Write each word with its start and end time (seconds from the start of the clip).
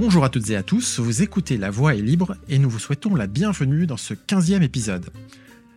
Bonjour 0.00 0.24
à 0.24 0.30
toutes 0.30 0.48
et 0.48 0.56
à 0.56 0.62
tous, 0.62 0.98
vous 0.98 1.20
écoutez 1.20 1.58
La 1.58 1.70
Voix 1.70 1.94
est 1.94 2.00
libre 2.00 2.34
et 2.48 2.58
nous 2.58 2.70
vous 2.70 2.78
souhaitons 2.78 3.14
la 3.14 3.26
bienvenue 3.26 3.86
dans 3.86 3.98
ce 3.98 4.14
15e 4.14 4.62
épisode. 4.62 5.10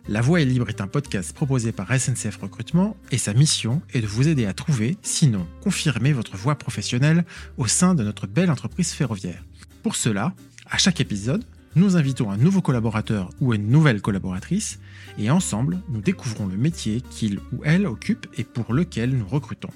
La 0.08 0.22
Voix 0.22 0.40
est 0.40 0.46
libre 0.46 0.70
est 0.70 0.80
un 0.80 0.86
podcast 0.86 1.34
proposé 1.34 1.72
par 1.72 1.88
SNCF 1.92 2.38
Recrutement 2.38 2.96
et 3.10 3.18
sa 3.18 3.34
mission 3.34 3.82
est 3.92 4.00
de 4.00 4.06
vous 4.06 4.26
aider 4.26 4.46
à 4.46 4.54
trouver, 4.54 4.96
sinon 5.02 5.46
confirmer 5.62 6.14
votre 6.14 6.38
voie 6.38 6.54
professionnelle 6.54 7.26
au 7.58 7.66
sein 7.66 7.94
de 7.94 8.02
notre 8.02 8.26
belle 8.26 8.50
entreprise 8.50 8.92
ferroviaire. 8.92 9.44
Pour 9.82 9.94
cela, 9.94 10.32
à 10.70 10.78
chaque 10.78 11.02
épisode, 11.02 11.44
nous 11.76 11.98
invitons 11.98 12.30
un 12.30 12.38
nouveau 12.38 12.62
collaborateur 12.62 13.28
ou 13.42 13.52
une 13.52 13.68
nouvelle 13.68 14.00
collaboratrice 14.00 14.78
et 15.18 15.28
ensemble, 15.28 15.80
nous 15.90 16.00
découvrons 16.00 16.46
le 16.46 16.56
métier 16.56 17.02
qu'il 17.10 17.40
ou 17.52 17.60
elle 17.62 17.86
occupe 17.86 18.26
et 18.38 18.44
pour 18.44 18.72
lequel 18.72 19.10
nous 19.10 19.26
recrutons. 19.26 19.68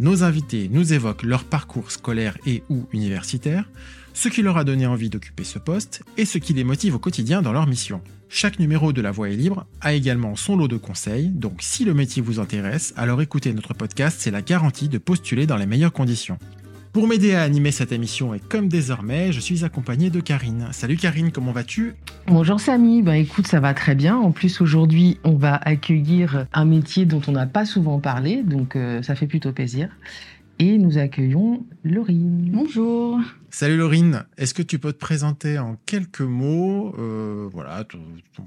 Nos 0.00 0.24
invités 0.24 0.68
nous 0.72 0.92
évoquent 0.92 1.22
leur 1.22 1.44
parcours 1.44 1.92
scolaire 1.92 2.36
et 2.46 2.64
ou 2.68 2.86
universitaire, 2.92 3.70
ce 4.12 4.28
qui 4.28 4.42
leur 4.42 4.56
a 4.56 4.64
donné 4.64 4.86
envie 4.86 5.08
d'occuper 5.08 5.44
ce 5.44 5.60
poste 5.60 6.02
et 6.16 6.24
ce 6.24 6.38
qui 6.38 6.52
les 6.52 6.64
motive 6.64 6.96
au 6.96 6.98
quotidien 6.98 7.42
dans 7.42 7.52
leur 7.52 7.68
mission. 7.68 8.00
Chaque 8.28 8.58
numéro 8.58 8.92
de 8.92 9.00
La 9.00 9.12
Voix 9.12 9.30
est 9.30 9.36
libre 9.36 9.66
a 9.80 9.92
également 9.92 10.34
son 10.34 10.56
lot 10.56 10.66
de 10.66 10.76
conseils, 10.76 11.28
donc 11.28 11.58
si 11.60 11.84
le 11.84 11.94
métier 11.94 12.22
vous 12.22 12.40
intéresse, 12.40 12.92
alors 12.96 13.22
écoutez 13.22 13.52
notre 13.52 13.74
podcast, 13.74 14.16
c'est 14.20 14.32
la 14.32 14.42
garantie 14.42 14.88
de 14.88 14.98
postuler 14.98 15.46
dans 15.46 15.56
les 15.56 15.66
meilleures 15.66 15.92
conditions. 15.92 16.38
Pour 16.94 17.08
m'aider 17.08 17.34
à 17.34 17.42
animer 17.42 17.72
cette 17.72 17.90
émission 17.90 18.34
et 18.34 18.38
comme 18.38 18.68
désormais, 18.68 19.32
je 19.32 19.40
suis 19.40 19.64
accompagné 19.64 20.10
de 20.10 20.20
Karine. 20.20 20.68
Salut 20.70 20.96
Karine, 20.96 21.32
comment 21.32 21.50
vas-tu? 21.50 21.96
Bonjour 22.28 22.60
Samy, 22.60 23.02
bah 23.02 23.16
écoute, 23.16 23.48
ça 23.48 23.58
va 23.58 23.74
très 23.74 23.96
bien. 23.96 24.16
En 24.16 24.30
plus 24.30 24.60
aujourd'hui, 24.60 25.18
on 25.24 25.32
va 25.32 25.56
accueillir 25.56 26.46
un 26.52 26.64
métier 26.64 27.04
dont 27.04 27.20
on 27.26 27.32
n'a 27.32 27.46
pas 27.46 27.64
souvent 27.64 27.98
parlé, 27.98 28.44
donc 28.44 28.76
euh, 28.76 29.02
ça 29.02 29.16
fait 29.16 29.26
plutôt 29.26 29.50
plaisir. 29.50 29.88
Et 30.58 30.78
nous 30.78 30.98
accueillons 30.98 31.66
Laurine. 31.82 32.50
Bonjour. 32.52 33.20
Salut 33.50 33.76
Laurine, 33.76 34.24
est-ce 34.38 34.54
que 34.54 34.62
tu 34.62 34.78
peux 34.78 34.92
te 34.92 34.98
présenter 34.98 35.58
en 35.58 35.76
quelques 35.84 36.20
mots 36.20 36.94
euh, 36.98 37.48
Voilà, 37.52 37.84
ton, 37.84 37.98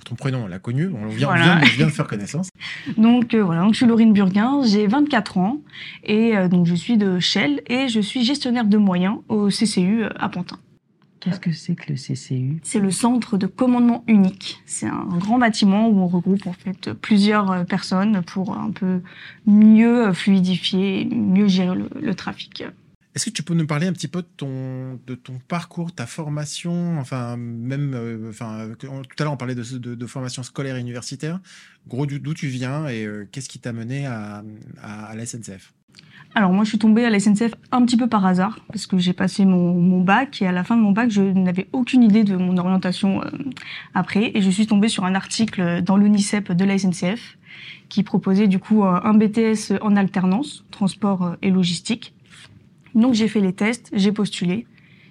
ton, 0.05 0.15
prénom, 0.15 0.43
on 0.45 0.47
l'a 0.47 0.59
connu, 0.59 0.87
on 0.87 1.07
vient, 1.07 1.27
voilà. 1.27 1.43
on, 1.43 1.59
vient, 1.59 1.61
on 1.61 1.77
vient, 1.77 1.85
de 1.87 1.91
faire 1.91 2.07
connaissance. 2.07 2.49
donc 2.97 3.33
euh, 3.33 3.43
voilà, 3.43 3.61
donc, 3.61 3.73
je 3.73 3.77
suis 3.77 3.85
Laurine 3.85 4.13
Burguin, 4.13 4.61
j'ai 4.65 4.87
24 4.87 5.37
ans 5.37 5.61
et 6.03 6.37
euh, 6.37 6.47
donc 6.47 6.65
je 6.65 6.75
suis 6.75 6.97
de 6.97 7.19
Shell 7.19 7.61
et 7.67 7.89
je 7.89 7.99
suis 7.99 8.23
gestionnaire 8.23 8.65
de 8.65 8.77
moyens 8.77 9.17
au 9.27 9.49
CCU 9.49 10.03
à 10.17 10.29
Pantin. 10.29 10.59
Qu'est-ce 11.19 11.39
que 11.39 11.51
c'est 11.51 11.75
que 11.75 11.91
le 11.91 11.95
CCU 11.95 12.59
C'est 12.63 12.79
le 12.79 12.91
centre 12.91 13.37
de 13.37 13.47
commandement 13.47 14.03
unique. 14.07 14.61
C'est 14.65 14.87
un 14.87 15.05
grand 15.17 15.39
bâtiment 15.39 15.87
où 15.89 15.99
on 15.99 16.07
regroupe 16.07 16.47
en 16.47 16.53
fait 16.53 16.93
plusieurs 16.93 17.65
personnes 17.65 18.21
pour 18.23 18.57
un 18.57 18.71
peu 18.71 19.01
mieux 19.45 20.13
fluidifier, 20.13 21.05
mieux 21.05 21.47
gérer 21.47 21.75
le, 21.75 21.89
le 21.99 22.15
trafic. 22.15 22.63
Est-ce 23.17 23.25
que 23.25 23.31
tu 23.31 23.41
peux 23.41 23.55
nous 23.55 23.65
parler 23.65 23.87
un 23.87 23.93
petit 23.93 24.07
peu 24.07 24.21
de 24.21 24.27
ton, 24.37 24.99
de 25.07 25.15
ton 25.15 25.39
parcours, 25.47 25.91
ta 25.91 26.05
formation, 26.05 26.99
enfin 26.99 27.35
même, 27.35 27.95
euh, 27.95 28.29
enfin 28.29 28.69
tout 28.77 28.85
à 28.87 29.23
l'heure 29.23 29.33
on 29.33 29.37
parlait 29.37 29.55
de, 29.55 29.63
de, 29.79 29.95
de, 29.95 30.05
formation 30.05 30.43
scolaire 30.43 30.75
et 30.75 30.79
universitaire. 30.79 31.39
Gros, 31.87 32.05
d'où 32.05 32.33
tu 32.35 32.45
viens 32.45 32.87
et 32.87 33.05
euh, 33.05 33.27
qu'est-ce 33.31 33.49
qui 33.49 33.57
t'a 33.57 33.73
mené 33.73 34.05
à, 34.05 34.43
à, 34.83 35.05
à 35.05 35.15
la 35.15 35.25
SNCF 35.25 35.73
alors 36.35 36.51
moi 36.51 36.63
je 36.63 36.69
suis 36.69 36.77
tombée 36.77 37.03
à 37.03 37.09
la 37.09 37.19
SNCF 37.19 37.53
un 37.71 37.83
petit 37.85 37.97
peu 37.97 38.07
par 38.07 38.25
hasard 38.25 38.59
parce 38.67 38.85
que 38.85 38.97
j'ai 38.97 39.13
passé 39.13 39.45
mon, 39.45 40.01
bac 40.01 40.41
et 40.41 40.47
à 40.47 40.51
la 40.51 40.63
fin 40.63 40.77
de 40.77 40.81
mon 40.81 40.91
bac 40.91 41.09
je 41.09 41.21
n'avais 41.21 41.67
aucune 41.73 42.03
idée 42.03 42.23
de 42.23 42.35
mon 42.35 42.57
orientation 42.57 43.23
euh, 43.23 43.29
après 43.95 44.31
et 44.35 44.41
je 44.41 44.49
suis 44.49 44.67
tombée 44.67 44.89
sur 44.89 45.05
un 45.05 45.15
article 45.15 45.81
dans 45.81 45.97
l'UNICEP 45.97 46.51
de 46.51 46.65
la 46.65 46.77
SNCF 46.77 47.37
qui 47.89 48.03
proposait 48.03 48.47
du 48.47 48.59
coup 48.59 48.83
un 48.83 49.13
BTS 49.13 49.73
en 49.81 49.95
alternance, 49.95 50.65
transport 50.71 51.37
et 51.41 51.49
logistique. 51.49 52.13
Donc 52.95 53.13
j'ai 53.13 53.27
fait 53.27 53.39
les 53.39 53.53
tests, 53.53 53.89
j'ai 53.93 54.11
postulé. 54.11 54.67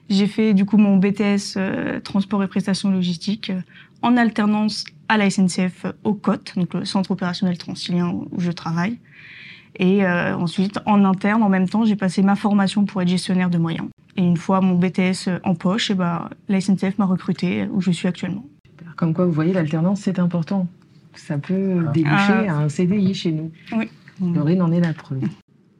J'ai 0.09 0.27
fait 0.27 0.55
du 0.55 0.65
coup 0.65 0.77
mon 0.77 0.97
BTS 0.99 1.57
euh, 1.57 2.01
transport 2.01 2.43
et 2.43 2.49
prestations 2.49 2.91
logistiques 2.91 3.51
euh, 3.51 3.61
en 4.03 4.17
alternance 4.17 4.85
à 5.09 5.17
la 5.17 5.31
SNCF 5.31 5.87
au 6.05 6.15
COT, 6.15 6.55
donc 6.57 6.75
le 6.75 6.85
centre 6.85 7.11
opérationnel 7.11 7.59
transilien 7.59 8.11
où 8.11 8.29
je 8.39 8.53
travaille. 8.53 8.99
Et 9.79 10.05
euh, 10.05 10.37
ensuite, 10.37 10.79
en 10.87 11.05
interne, 11.05 11.43
en 11.43 11.49
même 11.49 11.69
temps, 11.69 11.85
j'ai 11.85 11.97
passé 11.97 12.23
ma 12.23 12.37
formation 12.37 12.85
pour 12.85 13.03
être 13.03 13.09
gestionnaire 13.09 13.51
de 13.51 13.59
moyens. 13.59 13.89
Et 14.17 14.23
une 14.23 14.37
fois 14.37 14.61
mon 14.61 14.75
BTS 14.75 15.29
en 15.45 15.55
poche, 15.55 15.91
et 15.91 15.95
ben, 15.95 16.31
la 16.49 16.61
SNCF 16.61 16.99
m'a 16.99 17.05
recruté 17.05 17.69
où 17.71 17.81
je 17.81 17.91
suis 17.91 18.09
actuellement. 18.09 18.45
Comme 18.97 19.13
quoi, 19.13 19.27
vous 19.27 19.33
voyez, 19.33 19.53
l'alternance, 19.53 20.01
c'est 20.01 20.19
important. 20.19 20.67
Ça 21.15 21.39
peut 21.39 21.87
déboucher 21.93 22.47
ah. 22.49 22.53
à 22.53 22.57
un 22.57 22.69
CDI 22.69 23.15
chez 23.15 23.33
nous. 23.33 23.51
Oui. 23.73 23.89
Laurine 24.21 24.63
en 24.63 24.73
est 24.73 24.81
la 24.81 24.95
preuve. 24.95 25.23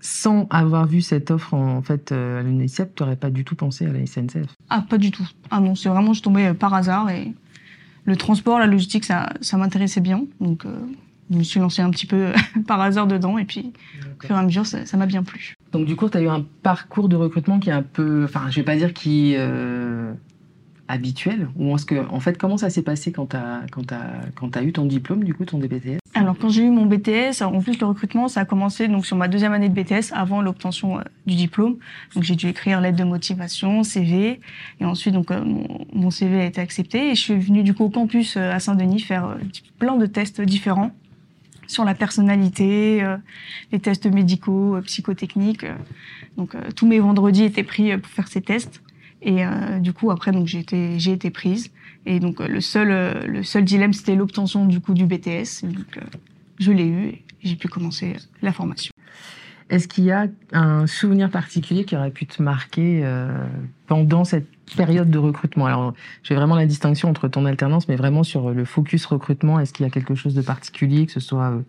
Sans 0.01 0.47
avoir 0.51 0.87
vu 0.87 1.01
cette 1.01 1.31
offre 1.31 1.55
en, 1.55 1.79
en 1.79 1.83
fait 1.83 2.13
à 2.13 2.43
l'UNICEF, 2.43 2.95
tu 2.95 3.03
n'aurais 3.03 3.17
pas 3.17 3.31
du 3.31 3.45
tout 3.45 3.57
pensé 3.57 3.87
à 3.87 3.93
la 3.93 4.05
SNCF 4.07 4.55
Ah, 4.69 4.85
pas 4.89 4.99
du 4.99 5.11
tout. 5.11 5.27
Ah 5.51 5.61
non, 5.61 5.75
c'est 5.75 5.89
vraiment, 5.89 6.13
je 6.13 6.23
tombais 6.23 6.53
par 6.53 6.75
hasard 6.75 7.09
et 7.11 7.33
le 8.07 8.17
transport, 8.17 8.59
la 8.59 8.67
logistique, 8.67 9.05
ça, 9.05 9.33
ça 9.41 9.57
m'intéressait 9.57 10.01
bien. 10.01 10.25
Donc, 10.41 10.65
euh, 10.65 10.79
je 11.31 11.37
me 11.37 11.43
suis 11.43 11.61
lancée 11.61 11.83
un 11.83 11.91
petit 11.91 12.07
peu 12.07 12.33
par 12.67 12.81
hasard 12.81 13.07
dedans 13.07 13.39
et 13.39 13.45
puis, 13.45 13.73
au 14.21 14.27
fur 14.27 14.37
et 14.37 14.39
à 14.39 14.43
mesure, 14.43 14.67
ça 14.67 14.97
m'a 14.97 15.07
bien 15.07 15.23
plu. 15.23 15.55
Donc, 15.73 15.87
du 15.87 15.97
coup, 15.97 16.09
tu 16.09 16.17
as 16.19 16.23
eu 16.23 16.29
un 16.29 16.45
parcours 16.63 17.09
de 17.09 17.17
recrutement 17.17 17.59
qui 17.59 17.71
est 17.71 17.75
un 17.75 17.83
peu, 17.83 18.25
enfin, 18.25 18.51
je 18.51 18.57
vais 18.57 18.65
pas 18.65 18.77
dire 18.77 18.93
qui 18.93 19.35
euh, 19.37 20.13
habituel 20.89 21.49
ou 21.57 21.75
est-ce 21.75 21.87
que 21.87 22.09
en 22.11 22.21
fait 22.21 22.39
comment 22.39 22.57
ça 22.57 22.71
s'est 22.71 22.83
passé 22.83 23.13
quand 23.13 23.27
tu 23.27 23.37
as 23.37 23.63
quand 23.71 23.93
as, 23.93 24.21
quand 24.35 24.57
as 24.57 24.63
eu 24.63 24.73
ton 24.73 24.85
diplôme 24.85 25.25
du 25.25 25.35
coup 25.35 25.45
ton 25.45 25.59
DBTS 25.59 25.99
Alors 26.15 26.37
quand 26.39 26.49
j'ai 26.49 26.63
eu 26.63 26.71
mon 26.71 26.87
BTS 26.87 27.43
en 27.43 27.61
plus 27.61 27.79
le 27.81 27.87
recrutement 27.87 28.29
ça 28.29 28.41
a 28.41 28.45
commencé 28.45 28.89
donc 28.89 29.05
sur 29.07 29.17
ma 29.17 29.29
deuxième 29.29 29.53
année 29.53 29.69
de 29.69 29.75
BTS 29.75 30.13
avant 30.13 30.43
l'obtention 30.43 30.99
euh, 30.99 31.03
du 31.27 31.35
diplôme. 31.35 31.77
Donc 32.15 32.25
j'ai 32.25 32.37
dû 32.37 32.49
écrire 32.49 32.81
lettre 32.81 32.97
de 32.97 33.05
motivation 33.05 33.83
CV 33.83 34.41
et 34.81 34.85
ensuite 34.85 35.15
donc 35.15 35.31
euh, 35.31 35.43
mon, 35.43 35.87
mon, 35.93 36.11
CV 36.11 36.41
a 36.41 36.45
été 36.45 36.61
accepté 36.61 37.11
et 37.11 37.15
je 37.15 37.21
suis 37.21 37.39
venue 37.39 37.63
du 37.63 37.75
coup 37.75 37.85
au 37.85 37.91
campus 37.91 38.37
euh, 38.37 38.53
à 38.53 38.61
Saint-Denis 38.61 39.01
faire 39.01 39.37
plein 39.79 39.97
de 39.97 40.07
tests 40.07 40.41
différents 40.41 40.93
sur 41.67 41.85
la 41.85 41.95
personnalité, 41.95 43.03
euh, 43.03 43.17
les 43.73 43.81
tests 43.81 44.07
médicaux, 44.07 44.79
psychotechniques. 44.85 45.67
donc 46.37 46.57
tous 46.75 46.87
mes 46.87 47.01
vendredis 47.01 47.45
étaient 47.45 47.65
pris 47.65 47.97
pour 47.97 48.11
faire 48.11 48.29
ces 48.29 48.41
tests. 48.41 48.81
Et 49.23 49.45
euh, 49.45 49.79
du 49.79 49.93
coup, 49.93 50.11
après, 50.11 50.33
donc 50.33 50.47
j'ai 50.47 50.61
été, 50.61 50.99
j'ai 50.99 51.13
été 51.13 51.31
prise. 51.31 51.71
Et 52.07 52.21
donc 52.21 52.41
le 52.41 52.61
seul, 52.61 52.91
euh, 52.91 53.27
le 53.27 53.43
seul 53.43 53.65
dilemme, 53.65 53.93
c'était 53.93 54.15
l'obtention 54.15 54.67
du 54.67 54.81
coup 54.81 54.95
du 54.95 55.07
BTS. 55.07 55.65
Donc 55.65 55.97
euh, 55.97 56.03
je 56.59 56.71
l'ai 56.73 56.87
eu 56.87 57.07
et 57.09 57.25
j'ai 57.43 57.57
pu 57.57 57.69
commencer 57.69 58.17
la 58.43 58.53
formation. 58.53 58.93
Est-ce 59.69 59.89
qu'il 59.89 60.05
y 60.05 60.13
a 60.13 60.27
un 60.53 60.87
souvenir 60.87 61.31
particulier 61.31 61.85
qui 61.85 61.97
aurait 61.97 62.11
pu 62.11 62.27
te 62.27 62.41
marquer 62.41 63.01
euh, 63.03 63.45
pendant 63.87 64.25
cette 64.25 64.47
période 64.77 65.11
de 65.11 65.19
recrutement? 65.19 65.67
Alors, 65.67 65.93
j'ai 66.23 66.35
vraiment 66.37 66.55
la 66.55 66.67
distinction 66.67 67.09
entre 67.09 67.27
ton 67.27 67.47
alternance, 67.47 67.89
mais 67.89 67.97
vraiment 67.97 68.23
sur 68.23 68.51
le 68.51 68.65
focus 68.65 69.07
recrutement. 69.07 69.59
Est-ce 69.59 69.73
qu'il 69.73 69.85
y 69.85 69.89
a 69.89 69.91
quelque 69.91 70.15
chose 70.15 70.35
de 70.35 70.43
particulier, 70.43 71.07
que 71.07 71.13
ce 71.13 71.21
soit, 71.21 71.51
euh, 71.51 71.61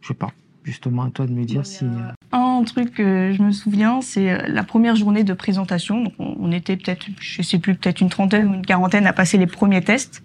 je 0.00 0.08
sais 0.08 0.14
pas, 0.14 0.30
justement 0.64 1.02
à 1.02 1.10
toi 1.10 1.26
de 1.26 1.32
me 1.32 1.44
dire 1.44 1.66
si. 1.66 1.84
Un 2.32 2.64
truc 2.64 2.94
que 2.94 3.34
je 3.36 3.42
me 3.42 3.52
souviens, 3.52 4.00
c'est 4.00 4.48
la 4.48 4.64
première 4.64 4.96
journée 4.96 5.22
de 5.22 5.34
présentation. 5.34 6.04
Donc 6.04 6.14
on 6.18 6.50
était 6.52 6.76
peut-être, 6.76 7.06
je 7.20 7.42
sais 7.42 7.58
plus, 7.58 7.74
peut-être 7.74 8.00
une 8.00 8.08
trentaine 8.08 8.48
ou 8.48 8.54
une 8.54 8.66
quarantaine 8.66 9.06
à 9.06 9.12
passer 9.12 9.36
les 9.36 9.46
premiers 9.46 9.82
tests. 9.82 10.22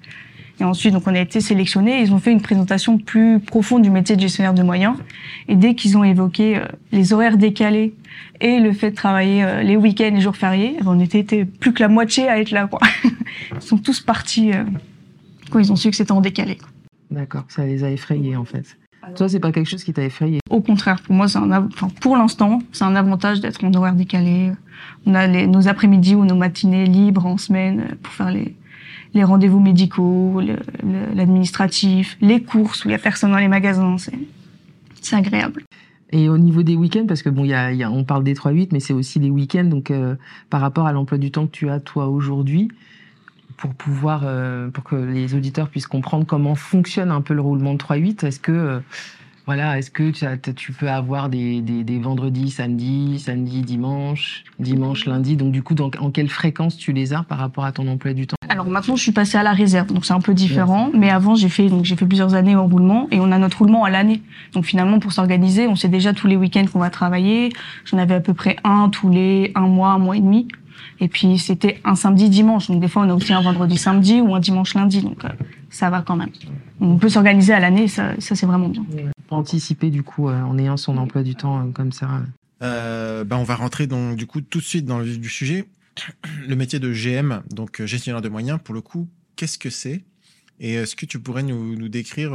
Et 0.61 0.63
ensuite, 0.63 0.94
donc 0.94 1.07
on 1.07 1.16
a 1.16 1.19
été 1.19 1.41
sélectionnés. 1.41 2.01
Ils 2.01 2.13
ont 2.13 2.19
fait 2.19 2.31
une 2.31 2.39
présentation 2.39 2.99
plus 2.99 3.39
profonde 3.39 3.81
du 3.81 3.89
métier 3.89 4.16
de 4.16 4.22
gestionnaire 4.22 4.53
de 4.53 4.61
moyens. 4.61 4.95
Et 5.47 5.55
dès 5.55 5.73
qu'ils 5.73 5.97
ont 5.97 6.03
évoqué 6.03 6.57
euh, 6.57 6.66
les 6.91 7.13
horaires 7.13 7.38
décalés 7.38 7.95
et 8.41 8.59
le 8.59 8.72
fait 8.72 8.91
de 8.91 8.95
travailler 8.95 9.44
euh, 9.44 9.63
les 9.63 9.75
week-ends 9.75 10.16
et 10.16 10.22
jours 10.22 10.35
fériés, 10.35 10.77
on 10.85 10.99
était 10.99 11.45
plus 11.45 11.73
que 11.73 11.81
la 11.81 11.89
moitié 11.89 12.29
à 12.29 12.39
être 12.39 12.51
là. 12.51 12.67
Quoi. 12.67 12.79
Ils 13.55 13.61
sont 13.61 13.79
tous 13.79 14.01
partis 14.01 14.53
euh, 14.53 14.63
quand 15.49 15.57
ils 15.57 15.72
ont 15.72 15.75
su 15.75 15.89
que 15.89 15.95
c'était 15.95 16.11
en 16.11 16.22
décalé. 16.22 16.59
D'accord, 17.09 17.45
ça 17.47 17.66
les 17.66 17.83
a 17.83 17.89
effrayés 17.89 18.35
en 18.35 18.45
fait. 18.45 18.78
Toi, 19.16 19.28
c'est 19.28 19.39
pas 19.39 19.51
quelque 19.51 19.67
chose 19.67 19.83
qui 19.83 19.93
t'a 19.93 20.03
effrayé? 20.03 20.39
Au 20.51 20.61
contraire, 20.61 21.01
pour 21.01 21.16
moi, 21.16 21.28
c'est 21.28 21.39
un, 21.39 21.51
enfin, 21.66 21.88
pour 22.01 22.16
l'instant, 22.16 22.59
c'est 22.72 22.83
un 22.83 22.95
avantage 22.95 23.41
d'être 23.41 23.63
en 23.63 23.73
horaire 23.73 23.95
décalé. 23.95 24.52
On 25.07 25.16
a 25.16 25.25
les, 25.25 25.47
nos 25.47 25.67
après-midi 25.67 26.14
ou 26.14 26.23
nos 26.23 26.35
matinées 26.35 26.85
libres 26.85 27.25
en 27.25 27.37
semaine 27.37 27.97
pour 28.03 28.14
faire 28.14 28.29
les, 28.29 28.55
les 29.13 29.23
rendez-vous 29.23 29.59
médicaux, 29.59 30.41
l'administratif, 31.13 32.17
le, 32.22 32.28
les 32.28 32.43
courses 32.43 32.85
où 32.85 32.90
il 32.90 32.91
y 32.91 32.96
a 32.96 32.99
personne 32.99 33.31
dans 33.31 33.37
les 33.37 33.47
magasins. 33.47 33.96
C'est 35.02 35.16
agréable. 35.16 35.63
Et 36.11 36.29
au 36.29 36.37
niveau 36.37 36.61
des 36.61 36.75
week-ends, 36.75 37.05
parce 37.08 37.22
que 37.22 37.29
bon, 37.29 37.46
y 37.46 37.49
y 37.49 37.84
a, 37.84 37.91
on 37.91 38.03
parle 38.03 38.23
des 38.23 38.34
3-8, 38.34 38.69
mais 38.72 38.79
c'est 38.79 38.93
aussi 38.93 39.19
les 39.19 39.29
week-ends. 39.29 39.63
Donc, 39.63 39.91
euh, 39.91 40.16
par 40.49 40.61
rapport 40.61 40.85
à 40.85 40.91
l'emploi 40.91 41.17
du 41.17 41.31
temps 41.31 41.47
que 41.47 41.52
tu 41.52 41.69
as 41.69 41.79
toi 41.79 42.08
aujourd'hui, 42.08 42.69
pour 43.58 43.73
pouvoir, 43.73 44.23
euh, 44.25 44.69
pour 44.69 44.84
que 44.84 44.96
les 44.96 45.35
auditeurs 45.35 45.69
puissent 45.69 45.87
comprendre 45.87 46.25
comment 46.25 46.55
fonctionne 46.55 47.11
un 47.11 47.22
peu 47.22 47.34
le 47.34 47.41
roulement 47.41 47.73
de 47.73 47.78
3-8, 47.78 48.25
est-ce 48.25 48.40
que, 48.40 48.52
euh, 48.52 48.79
voilà, 49.53 49.78
est-ce 49.78 49.92
que 49.92 50.12
tu, 50.12 50.24
as, 50.24 50.38
tu, 50.38 50.72
peux 50.72 50.90
avoir 50.90 51.28
des, 51.28 51.59
des, 51.59 51.84
des, 51.84 52.00
vendredis, 52.00 52.52
samedi, 52.52 53.20
samedi, 53.20 53.64
dimanche, 53.64 54.46
dimanche, 54.59 55.06
lundi 55.06 55.36
Donc, 55.36 55.52
du 55.52 55.62
coup, 55.62 55.76
dans, 55.76 55.92
en 56.00 56.09
quelle 56.09 56.30
fréquence 56.30 56.78
tu 56.78 56.94
les 56.94 57.12
as 57.12 57.24
par 57.24 57.38
rapport 57.38 57.66
à 57.66 57.74
ton 57.74 57.86
emploi 57.90 58.14
du 58.14 58.28
temps? 58.28 58.38
Alors, 58.48 58.66
maintenant, 58.68 58.96
je 58.96 59.02
suis 59.02 59.12
passée 59.12 59.38
à 59.38 59.44
la 59.44 59.52
réserve, 59.52 59.88
donc 59.88 60.06
c'est 60.06 60.14
un 60.14 60.22
peu 60.22 60.34
différent. 60.34 60.90
Mais 60.94 61.09
avant, 61.09 61.36
j'ai 61.36 61.50
fait, 61.50 61.68
donc, 61.68 61.84
j'ai 61.84 61.98
fait 61.98 62.06
plusieurs 62.06 62.34
années 62.34 62.56
en 62.56 62.66
roulement 62.66 63.09
et 63.12 63.20
on 63.20 63.30
a 63.30 63.38
notre 63.38 63.58
roulement 63.58 63.84
à 63.84 63.90
l'année. 63.90 64.22
Donc, 64.53 64.64
finalement, 64.64 65.00
pour 65.00 65.12
s'organiser, 65.12 65.68
on 65.68 65.76
sait 65.76 65.90
déjà 65.90 66.14
tous 66.14 66.28
les 66.28 66.38
week-ends 66.38 66.68
qu'on 66.72 66.80
va 66.80 66.90
travailler. 66.90 67.50
J'en 67.84 67.98
avais 67.98 68.16
à 68.16 68.22
peu 68.22 68.34
près 68.34 68.56
un 68.64 68.88
tous 68.88 69.09
les 69.09 69.52
un 69.56 69.68
mois, 69.68 69.90
un 69.90 70.00
mois 70.00 70.16
et 70.16 70.22
demi. 70.22 70.48
Et 71.02 71.09
puis 71.09 71.38
c'était 71.40 71.82
un 71.84 71.96
samedi 71.96 72.30
dimanche, 72.30 72.68
donc 72.68 72.80
des 72.80 72.88
fois 72.88 73.03
on 73.03 73.09
a 73.09 73.14
aussi 73.14 73.34
un 73.34 73.42
vendredi 73.42 73.78
samedi 73.78 74.22
ou 74.22 74.34
un 74.36 74.40
dimanche 74.40 74.76
lundi, 74.76 75.02
donc 75.02 75.26
euh, 75.26 75.30
ça 75.72 75.90
va 75.90 76.02
quand 76.02 76.16
même. 76.16 76.29
On 76.79 76.97
peut 76.97 77.09
s'organiser 77.09 77.53
à 77.53 77.59
l'année, 77.59 77.88
ça, 77.88 78.14
ça 78.20 78.35
c'est 78.35 78.46
vraiment 78.46 78.70
bien. 78.70 78.85
Pour 79.28 79.38
anticiper 79.38 79.90
du 79.90 80.03
coup 80.03 80.29
euh, 80.29 80.40
en 80.41 80.58
ayant 80.58 80.78
son 80.78 80.97
emploi 80.97 81.23
du 81.23 81.35
temps 81.35 81.59
euh, 81.59 81.72
comme 81.72 81.91
ça. 81.91 82.22
Euh, 82.62 83.23
bah, 83.23 83.38
on 83.38 83.44
va 83.44 83.56
rentrer 83.56 83.88
donc 83.88 84.18
du 84.18 84.28
coup 84.28 84.41
tout 84.41 84.59
de 84.59 84.64
suite 84.64 84.85
dans 84.85 85.00
le 85.00 85.06
vif 85.06 85.20
du 85.20 85.29
sujet. 85.29 85.66
Le 86.47 86.56
métier 86.56 86.79
de 86.79 86.91
GM, 86.91 87.41
donc 87.50 87.84
gestionnaire 87.85 88.22
de 88.22 88.29
moyens, 88.29 88.59
pour 88.64 88.73
le 88.73 88.82
coup, 88.82 89.09
qu'est-ce 89.35 89.58
que 89.58 89.70
c'est? 89.70 90.03
Et 90.59 90.76
est-ce 90.76 90.96
que 90.96 91.06
tu 91.06 91.20
pourrais 91.20 91.44
nous, 91.44 91.76
nous 91.76 91.90
décrire 91.90 92.34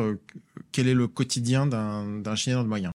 quel 0.72 0.88
est 0.88 0.94
le 0.94 1.06
quotidien 1.06 1.66
d'un 1.66 2.22
gestionnaire 2.34 2.64
de 2.64 2.68
moyens? 2.68 2.92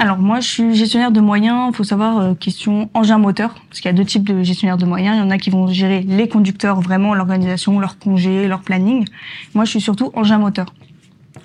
Alors 0.00 0.18
moi, 0.18 0.38
je 0.38 0.48
suis 0.48 0.74
gestionnaire 0.76 1.10
de 1.10 1.20
moyens. 1.20 1.70
Il 1.72 1.76
faut 1.76 1.82
savoir 1.82 2.18
euh, 2.18 2.34
question 2.34 2.88
engin 2.94 3.18
moteur, 3.18 3.54
parce 3.68 3.80
qu'il 3.80 3.90
y 3.90 3.94
a 3.94 3.96
deux 3.96 4.04
types 4.04 4.22
de 4.22 4.44
gestionnaires 4.44 4.76
de 4.76 4.86
moyens. 4.86 5.16
Il 5.16 5.18
y 5.18 5.22
en 5.22 5.30
a 5.30 5.38
qui 5.38 5.50
vont 5.50 5.66
gérer 5.66 6.02
les 6.02 6.28
conducteurs, 6.28 6.80
vraiment 6.80 7.14
l'organisation, 7.14 7.80
leur 7.80 7.98
congé, 7.98 8.46
leur 8.46 8.60
planning. 8.60 9.06
Moi, 9.54 9.64
je 9.64 9.70
suis 9.70 9.80
surtout 9.80 10.12
engin 10.14 10.38
moteur, 10.38 10.72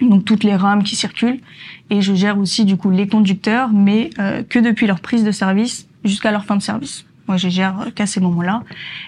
donc 0.01 0.23
toutes 0.23 0.44
les 0.44 0.55
rames 0.55 0.83
qui 0.83 0.95
circulent, 0.95 1.39
et 1.89 2.01
je 2.01 2.13
gère 2.13 2.38
aussi 2.38 2.63
du 2.63 2.77
coup 2.77 2.91
les 2.91 3.07
conducteurs, 3.07 3.69
mais 3.73 4.11
euh, 4.19 4.44
que 4.44 4.59
depuis 4.59 4.85
leur 4.85 5.00
prise 5.00 5.23
de 5.23 5.31
service 5.31 5.88
jusqu'à 6.03 6.31
leur 6.31 6.45
fin 6.45 6.55
de 6.55 6.61
service. 6.61 7.05
Moi, 7.27 7.37
je 7.37 7.47
gère 7.47 7.87
qu'à 7.95 8.05
ces 8.05 8.19
moments-là. 8.19 8.63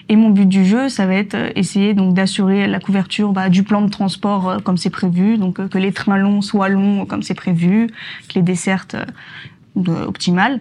Et 0.08 0.16
mon 0.16 0.30
but 0.30 0.48
du 0.48 0.64
jeu, 0.64 0.88
ça 0.88 1.06
va 1.06 1.14
être 1.14 1.34
euh, 1.34 1.50
essayer 1.54 1.92
donc 1.92 2.14
d'assurer 2.14 2.66
la 2.66 2.80
couverture 2.80 3.32
bah, 3.32 3.48
du 3.50 3.62
plan 3.62 3.82
de 3.82 3.90
transport 3.90 4.48
euh, 4.48 4.58
comme 4.58 4.78
c'est 4.78 4.90
prévu, 4.90 5.36
donc 5.36 5.60
euh, 5.60 5.68
que 5.68 5.76
les 5.76 5.92
trains 5.92 6.16
longs 6.16 6.40
soient 6.40 6.70
longs 6.70 7.04
comme 7.04 7.22
c'est 7.22 7.34
prévu, 7.34 7.88
que 8.28 8.34
les 8.34 8.42
dessertes 8.42 8.96
optimales, 9.76 10.60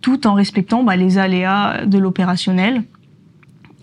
tout 0.00 0.26
en 0.26 0.32
respectant 0.32 0.82
bah, 0.82 0.96
les 0.96 1.18
aléas 1.18 1.84
de 1.84 1.98
l'opérationnel 1.98 2.82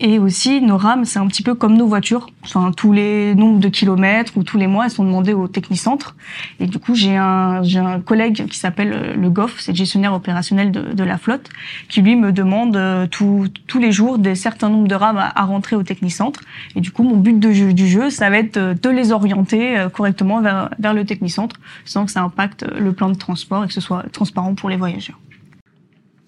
et 0.00 0.18
aussi, 0.18 0.60
nos 0.60 0.78
rames, 0.78 1.04
c'est 1.04 1.18
un 1.18 1.26
petit 1.26 1.42
peu 1.42 1.54
comme 1.54 1.76
nos 1.76 1.86
voitures. 1.86 2.28
Enfin, 2.42 2.72
tous 2.76 2.92
les 2.92 3.34
nombres 3.34 3.60
de 3.60 3.68
kilomètres 3.68 4.32
ou 4.36 4.42
tous 4.42 4.58
les 4.58 4.66
mois, 4.66 4.86
elles 4.86 4.90
sont 4.90 5.04
demandées 5.04 5.34
au 5.34 5.46
technicentre. 5.48 6.16
Et 6.58 6.66
du 6.66 6.78
coup, 6.78 6.94
j'ai 6.94 7.16
un, 7.16 7.62
j'ai 7.62 7.78
un 7.78 8.00
collègue 8.00 8.46
qui 8.48 8.58
s'appelle 8.58 8.92
euh, 8.92 9.14
le 9.14 9.30
GOF, 9.30 9.60
c'est 9.60 9.72
le 9.72 9.76
gestionnaire 9.76 10.12
opérationnel 10.12 10.72
de, 10.72 10.92
de, 10.92 11.04
la 11.04 11.18
flotte, 11.18 11.48
qui 11.88 12.02
lui 12.02 12.16
me 12.16 12.32
demande 12.32 12.76
euh, 12.76 13.06
tous 13.06 13.78
les 13.78 13.92
jours 13.92 14.18
des 14.18 14.34
certains 14.34 14.70
nombres 14.70 14.88
de 14.88 14.94
rames 14.94 15.18
à, 15.18 15.44
rentrer 15.44 15.76
au 15.76 15.82
technicentre. 15.82 16.40
Et 16.74 16.80
du 16.80 16.90
coup, 16.90 17.04
mon 17.04 17.16
but 17.16 17.38
de 17.38 17.52
jeu, 17.52 17.72
du 17.72 17.86
jeu, 17.86 18.10
ça 18.10 18.28
va 18.28 18.38
être 18.38 18.58
de 18.58 18.90
les 18.90 19.12
orienter 19.12 19.78
euh, 19.78 19.88
correctement 19.88 20.40
vers, 20.40 20.70
vers 20.78 20.94
le 20.94 21.04
technicentre, 21.04 21.60
sans 21.84 22.06
que 22.06 22.10
ça 22.10 22.22
impacte 22.22 22.64
le 22.76 22.92
plan 22.92 23.08
de 23.08 23.16
transport 23.16 23.64
et 23.64 23.68
que 23.68 23.74
ce 23.74 23.80
soit 23.80 24.04
transparent 24.10 24.54
pour 24.54 24.68
les 24.68 24.76
voyageurs. 24.76 25.18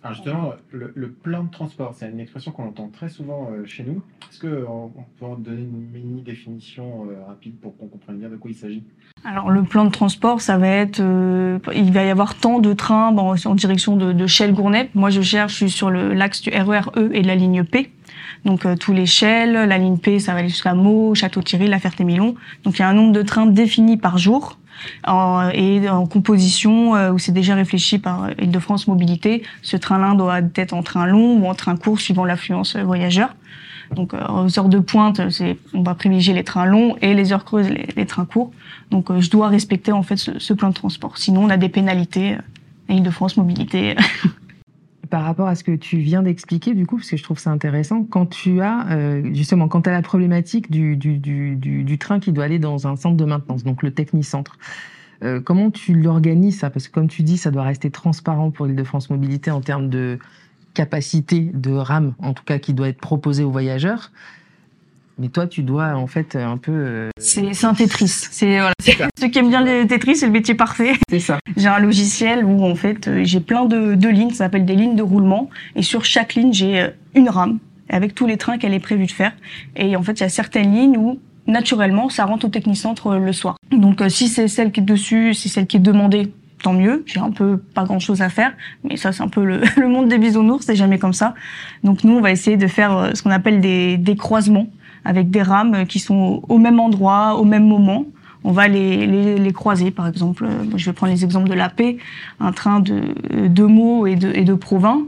Alors 0.04 0.14
justement, 0.16 0.52
le, 0.70 1.10
plan 1.10 1.44
de 1.44 1.50
transport, 1.50 1.94
c'est 1.94 2.10
une 2.10 2.20
expression 2.20 2.52
qu'on 2.52 2.68
entend 2.68 2.88
très 2.88 3.08
souvent 3.08 3.48
euh, 3.50 3.64
chez 3.64 3.84
nous. 3.84 4.02
Est-ce 4.30 4.38
qu'on 4.38 4.92
peut 5.18 5.24
en 5.24 5.36
donner 5.36 5.62
une 5.62 5.90
mini 5.90 6.20
définition 6.20 7.06
euh, 7.08 7.24
rapide 7.26 7.58
pour 7.58 7.74
qu'on 7.78 7.86
comprenne 7.86 8.18
bien 8.18 8.28
de 8.28 8.36
quoi 8.36 8.50
il 8.50 8.54
s'agit? 8.54 8.84
Alors 9.24 9.50
le 9.50 9.62
plan 9.62 9.86
de 9.86 9.90
transport, 9.90 10.42
ça 10.42 10.58
va 10.58 10.68
être, 10.68 11.00
euh, 11.00 11.58
il 11.74 11.90
va 11.90 12.04
y 12.04 12.10
avoir 12.10 12.34
tant 12.34 12.58
de 12.58 12.74
trains 12.74 13.16
en 13.16 13.54
direction 13.54 13.96
de, 13.96 14.12
de 14.12 14.26
Shell-Gournay. 14.26 14.90
Moi, 14.94 15.08
je 15.08 15.22
cherche, 15.22 15.64
sur 15.68 15.90
l'axe 15.90 16.42
du 16.42 16.50
RER 16.50 16.90
E 16.98 17.10
et 17.14 17.22
de 17.22 17.26
la 17.26 17.34
ligne 17.34 17.64
P. 17.64 17.90
Donc 18.44 18.66
tous 18.78 18.92
les 18.92 19.06
la 19.22 19.78
ligne 19.78 19.98
P, 19.98 20.18
ça 20.18 20.32
va 20.32 20.40
aller 20.40 20.48
jusqu'à 20.48 20.74
Meaux, 20.74 21.14
Château-Thierry, 21.14 21.66
La 21.66 21.78
Ferté-Milon. 21.78 22.34
Donc 22.64 22.78
il 22.78 22.80
y 22.80 22.82
a 22.82 22.88
un 22.88 22.94
nombre 22.94 23.12
de 23.12 23.22
trains 23.22 23.46
défini 23.46 23.96
par 23.96 24.18
jour 24.18 24.58
en, 25.06 25.48
et 25.52 25.88
en 25.88 26.06
composition 26.06 26.94
euh, 26.94 27.12
où 27.12 27.18
c'est 27.18 27.32
déjà 27.32 27.54
réfléchi 27.54 27.98
par 27.98 28.30
Île-de-France 28.38 28.86
Mobilité. 28.86 29.42
Ce 29.62 29.76
train-là 29.76 30.14
doit 30.14 30.40
être 30.56 30.72
en 30.72 30.82
train 30.82 31.06
long 31.06 31.38
ou 31.38 31.46
en 31.46 31.54
train 31.54 31.76
court 31.76 32.00
suivant 32.00 32.24
l'affluence 32.24 32.76
voyageur. 32.76 33.34
Donc 33.94 34.14
euh, 34.14 34.20
aux 34.28 34.58
heures 34.58 34.68
de 34.68 34.78
pointe, 34.78 35.20
on 35.74 35.82
va 35.82 35.94
privilégier 35.94 36.34
les 36.34 36.44
trains 36.44 36.66
longs 36.66 36.96
et 37.00 37.14
les 37.14 37.32
heures 37.32 37.44
creuses 37.44 37.68
les, 37.68 38.06
trains 38.06 38.24
courts. 38.24 38.50
Donc 38.90 39.10
euh, 39.10 39.20
je 39.20 39.30
dois 39.30 39.48
respecter 39.48 39.92
en 39.92 40.02
fait 40.02 40.16
ce, 40.16 40.38
ce, 40.38 40.52
plan 40.52 40.70
de 40.70 40.74
transport. 40.74 41.18
Sinon 41.18 41.44
on 41.44 41.50
a 41.50 41.56
des 41.56 41.68
pénalités. 41.68 42.36
Île-de-France 42.88 43.38
Mobilité. 43.38 43.96
par 45.14 45.22
rapport 45.22 45.46
à 45.46 45.54
ce 45.54 45.62
que 45.62 45.70
tu 45.70 45.98
viens 45.98 46.24
d'expliquer, 46.24 46.74
du 46.74 46.86
coup, 46.86 46.96
parce 46.96 47.08
que 47.08 47.16
je 47.16 47.22
trouve 47.22 47.38
ça 47.38 47.52
intéressant, 47.52 48.02
quand 48.02 48.26
tu 48.26 48.60
as, 48.60 48.90
euh, 48.90 49.22
justement, 49.32 49.68
quand 49.68 49.82
tu 49.82 49.88
as 49.88 49.92
la 49.92 50.02
problématique 50.02 50.72
du, 50.72 50.96
du, 50.96 51.18
du, 51.18 51.54
du, 51.54 51.98
train 51.98 52.18
qui 52.18 52.32
doit 52.32 52.42
aller 52.42 52.58
dans 52.58 52.88
un 52.88 52.96
centre 52.96 53.16
de 53.16 53.24
maintenance, 53.24 53.62
donc 53.62 53.84
le 53.84 53.92
technicentre, 53.92 54.58
euh, 55.22 55.40
comment 55.40 55.70
tu 55.70 55.94
l'organises 55.94 56.58
ça? 56.58 56.68
Parce 56.68 56.88
que 56.88 56.92
comme 56.92 57.06
tu 57.06 57.22
dis, 57.22 57.36
ça 57.36 57.52
doit 57.52 57.62
rester 57.62 57.92
transparent 57.92 58.50
pour 58.50 58.66
l'Île-de-France 58.66 59.08
Mobilité 59.08 59.52
en 59.52 59.60
termes 59.60 59.88
de 59.88 60.18
capacité 60.74 61.48
de 61.54 61.70
RAM, 61.70 62.14
en 62.18 62.34
tout 62.34 62.42
cas, 62.42 62.58
qui 62.58 62.74
doit 62.74 62.88
être 62.88 63.00
proposée 63.00 63.44
aux 63.44 63.52
voyageurs. 63.52 64.10
Mais 65.18 65.28
toi, 65.28 65.46
tu 65.46 65.62
dois 65.62 65.94
en 65.94 66.06
fait 66.06 66.34
un 66.34 66.56
peu. 66.56 66.72
Euh, 66.72 67.10
c'est 67.18 67.64
un 67.64 67.74
Tetris. 67.74 68.08
C'est 68.08 68.58
voilà. 68.58 68.72
ceux 69.18 69.28
qui 69.28 69.38
aiment 69.38 69.48
bien 69.48 69.62
les 69.62 69.86
Tetris, 69.86 70.16
c'est 70.16 70.26
le 70.26 70.32
métier 70.32 70.54
parfait. 70.54 70.94
C'est 71.08 71.20
ça. 71.20 71.38
J'ai 71.56 71.68
un 71.68 71.78
logiciel 71.78 72.44
où 72.44 72.64
en 72.64 72.74
fait 72.74 73.06
euh, 73.06 73.22
j'ai 73.22 73.40
plein 73.40 73.64
de, 73.64 73.94
de 73.94 74.08
lignes, 74.08 74.30
ça 74.30 74.38
s'appelle 74.38 74.64
des 74.64 74.74
lignes 74.74 74.96
de 74.96 75.02
roulement, 75.02 75.50
et 75.76 75.82
sur 75.82 76.04
chaque 76.04 76.34
ligne 76.34 76.52
j'ai 76.52 76.80
euh, 76.80 76.88
une 77.14 77.28
rame 77.28 77.58
avec 77.88 78.14
tous 78.14 78.26
les 78.26 78.36
trains 78.38 78.58
qu'elle 78.58 78.74
est 78.74 78.80
prévue 78.80 79.06
de 79.06 79.12
faire. 79.12 79.32
Et 79.76 79.94
en 79.94 80.02
fait, 80.02 80.14
il 80.14 80.20
y 80.22 80.26
a 80.26 80.28
certaines 80.28 80.74
lignes 80.74 80.96
où 80.96 81.20
naturellement 81.46 82.08
ça 82.08 82.24
rentre 82.24 82.46
au 82.46 82.48
technicentre 82.48 83.14
le 83.14 83.32
soir. 83.32 83.56
Donc 83.70 84.02
si 84.08 84.28
c'est 84.28 84.48
celle 84.48 84.72
qui 84.72 84.80
est 84.80 84.84
dessus, 84.84 85.34
c'est 85.34 85.48
celle 85.48 85.66
qui 85.66 85.76
est 85.76 85.80
demandée, 85.80 86.32
tant 86.62 86.72
mieux. 86.72 87.04
J'ai 87.06 87.20
un 87.20 87.30
peu 87.30 87.58
pas 87.58 87.84
grand 87.84 88.00
chose 88.00 88.20
à 88.20 88.30
faire, 88.30 88.52
mais 88.82 88.96
ça 88.96 89.12
c'est 89.12 89.22
un 89.22 89.28
peu 89.28 89.44
le, 89.44 89.60
le 89.76 89.86
monde 89.86 90.08
des 90.08 90.18
bisounours, 90.18 90.64
c'est 90.64 90.74
jamais 90.74 90.98
comme 90.98 91.12
ça. 91.12 91.34
Donc 91.84 92.02
nous 92.02 92.14
on 92.14 92.20
va 92.20 92.32
essayer 92.32 92.56
de 92.56 92.66
faire 92.66 93.10
ce 93.14 93.22
qu'on 93.22 93.30
appelle 93.30 93.60
des, 93.60 93.96
des 93.96 94.16
croisements 94.16 94.66
avec 95.04 95.30
des 95.30 95.42
rames 95.42 95.86
qui 95.86 95.98
sont 95.98 96.42
au 96.48 96.58
même 96.58 96.80
endroit, 96.80 97.36
au 97.36 97.44
même 97.44 97.66
moment. 97.66 98.06
On 98.46 98.52
va 98.52 98.68
les, 98.68 99.06
les, 99.06 99.38
les 99.38 99.52
croiser, 99.52 99.90
par 99.90 100.06
exemple. 100.06 100.46
Je 100.76 100.84
vais 100.84 100.92
prendre 100.92 101.12
les 101.12 101.24
exemples 101.24 101.48
de 101.48 101.54
la 101.54 101.70
paix, 101.70 101.96
un 102.40 102.52
train 102.52 102.80
de, 102.80 103.14
de 103.48 103.62
Meaux 103.64 104.06
et 104.06 104.16
de, 104.16 104.30
et 104.34 104.44
de 104.44 104.54
Provins. 104.54 105.02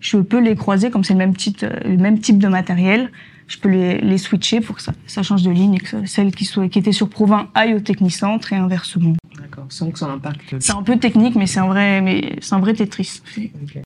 Je 0.00 0.18
peux 0.18 0.40
les 0.40 0.54
croiser 0.54 0.90
comme 0.90 1.02
c'est 1.02 1.14
le 1.14 1.18
même 1.18 1.34
type, 1.34 1.64
le 1.84 1.96
même 1.96 2.18
type 2.18 2.38
de 2.38 2.48
matériel. 2.48 3.10
Je 3.46 3.58
peux 3.58 3.68
les, 3.68 4.00
les 4.00 4.18
switcher 4.18 4.60
pour 4.60 4.76
que 4.76 4.82
ça, 4.82 4.92
ça 5.06 5.22
change 5.22 5.42
de 5.42 5.50
ligne 5.50 5.74
et 5.74 5.78
que 5.78 6.06
celle 6.06 6.34
qui, 6.34 6.44
soit, 6.46 6.68
qui 6.68 6.78
était 6.78 6.92
sur 6.92 7.08
Provins 7.08 7.48
aille 7.54 7.74
au 7.74 7.80
technicentre 7.80 8.52
et 8.52 8.56
inversement. 8.56 9.14
D'accord, 9.38 9.66
sans 9.68 9.90
que 9.90 9.98
ça 9.98 10.06
impacte. 10.06 10.54
C'est 10.60 10.72
un 10.72 10.82
peu 10.82 10.98
technique, 10.98 11.36
mais 11.36 11.46
c'est 11.46 11.60
un 11.60 11.66
vrai, 11.66 12.00
mais 12.00 12.36
c'est 12.40 12.54
un 12.54 12.60
vrai 12.60 12.72
Tetris. 12.72 13.22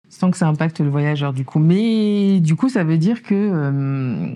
Sans 0.09 0.31
que 0.31 0.37
ça 0.37 0.47
impacte 0.49 0.81
le 0.81 0.89
voyageur, 0.89 1.33
du 1.33 1.45
coup. 1.45 1.59
Mais 1.59 2.41
du 2.41 2.55
coup, 2.57 2.69
ça 2.69 2.85
veut 2.85 2.99
dire 2.99 3.23
que 3.23 3.35
euh, 3.35 4.29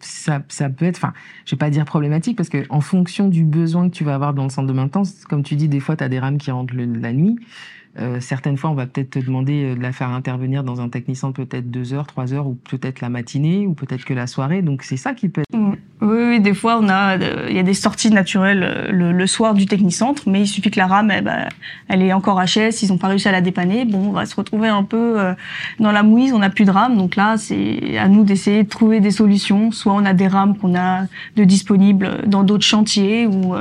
ça, 0.00 0.42
ça 0.48 0.68
peut 0.68 0.84
être, 0.86 0.96
enfin, 0.96 1.12
je 1.44 1.52
vais 1.54 1.58
pas 1.58 1.70
dire 1.70 1.84
problématique 1.84 2.36
parce 2.36 2.48
que 2.48 2.64
en 2.68 2.80
fonction 2.80 3.28
du 3.28 3.44
besoin 3.44 3.88
que 3.88 3.94
tu 3.94 4.04
vas 4.04 4.14
avoir 4.14 4.34
dans 4.34 4.44
le 4.44 4.50
centre 4.50 4.68
de 4.68 4.72
maintenance, 4.72 5.24
comme 5.24 5.42
tu 5.42 5.56
dis, 5.56 5.68
des 5.68 5.80
fois 5.80 5.96
tu 5.96 6.04
as 6.04 6.08
des 6.08 6.18
rames 6.18 6.38
qui 6.38 6.50
rentrent 6.50 6.74
la 6.74 7.12
nuit. 7.12 7.36
Euh, 7.98 8.20
certaines 8.20 8.56
fois, 8.56 8.70
on 8.70 8.74
va 8.74 8.86
peut-être 8.86 9.10
te 9.10 9.18
demander 9.18 9.64
euh, 9.64 9.74
de 9.74 9.80
la 9.80 9.90
faire 9.90 10.10
intervenir 10.10 10.62
dans 10.62 10.80
un 10.80 10.88
technicien 10.88 11.32
peut-être 11.32 11.72
deux 11.72 11.92
heures, 11.92 12.06
trois 12.06 12.32
heures, 12.32 12.46
ou 12.46 12.54
peut-être 12.54 13.00
la 13.00 13.08
matinée, 13.08 13.66
ou 13.66 13.74
peut-être 13.74 14.04
que 14.04 14.14
la 14.14 14.28
soirée. 14.28 14.62
Donc 14.62 14.84
c'est 14.84 14.96
ça 14.96 15.12
qui 15.12 15.28
peut 15.28 15.40
être. 15.40 15.58
Mm. 15.58 15.76
Oui, 16.00 16.16
oui, 16.28 16.40
des 16.40 16.54
fois, 16.54 16.78
on 16.80 16.88
a, 16.88 17.16
il 17.48 17.54
y 17.54 17.58
a 17.58 17.62
des 17.62 17.74
sorties 17.74 18.10
naturelles 18.10 18.62
euh, 18.62 19.12
le, 19.12 19.26
soir 19.26 19.54
du 19.54 19.66
technicentre, 19.66 20.22
mais 20.28 20.42
il 20.42 20.46
suffit 20.46 20.70
que 20.70 20.78
la 20.78 20.86
rame, 20.86 21.12
eh 21.14 21.20
ben, 21.20 21.48
elle 21.88 22.00
est 22.00 22.12
encore 22.12 22.40
HS, 22.40 22.82
ils 22.82 22.92
ont 22.92 22.96
pas 22.96 23.08
réussi 23.08 23.28
à 23.28 23.32
la 23.32 23.40
dépanner. 23.40 23.84
Bon, 23.84 24.08
on 24.08 24.12
va 24.12 24.24
se 24.24 24.36
retrouver 24.36 24.68
un 24.68 24.84
peu 24.84 25.34
dans 25.78 25.92
la 25.92 26.02
mouise, 26.02 26.32
on 26.32 26.38
n'a 26.38 26.48
plus 26.48 26.64
de 26.64 26.70
rame, 26.70 26.96
donc 26.96 27.16
là, 27.16 27.36
c'est 27.36 27.98
à 27.98 28.08
nous 28.08 28.24
d'essayer 28.24 28.62
de 28.62 28.68
trouver 28.68 29.00
des 29.00 29.10
solutions. 29.10 29.72
Soit 29.72 29.92
on 29.92 30.04
a 30.04 30.14
des 30.14 30.26
rames 30.26 30.56
qu'on 30.56 30.74
a 30.74 31.04
de 31.36 31.44
disponibles 31.44 32.22
dans 32.26 32.44
d'autres 32.44 32.64
chantiers, 32.64 33.26
ou 33.26 33.54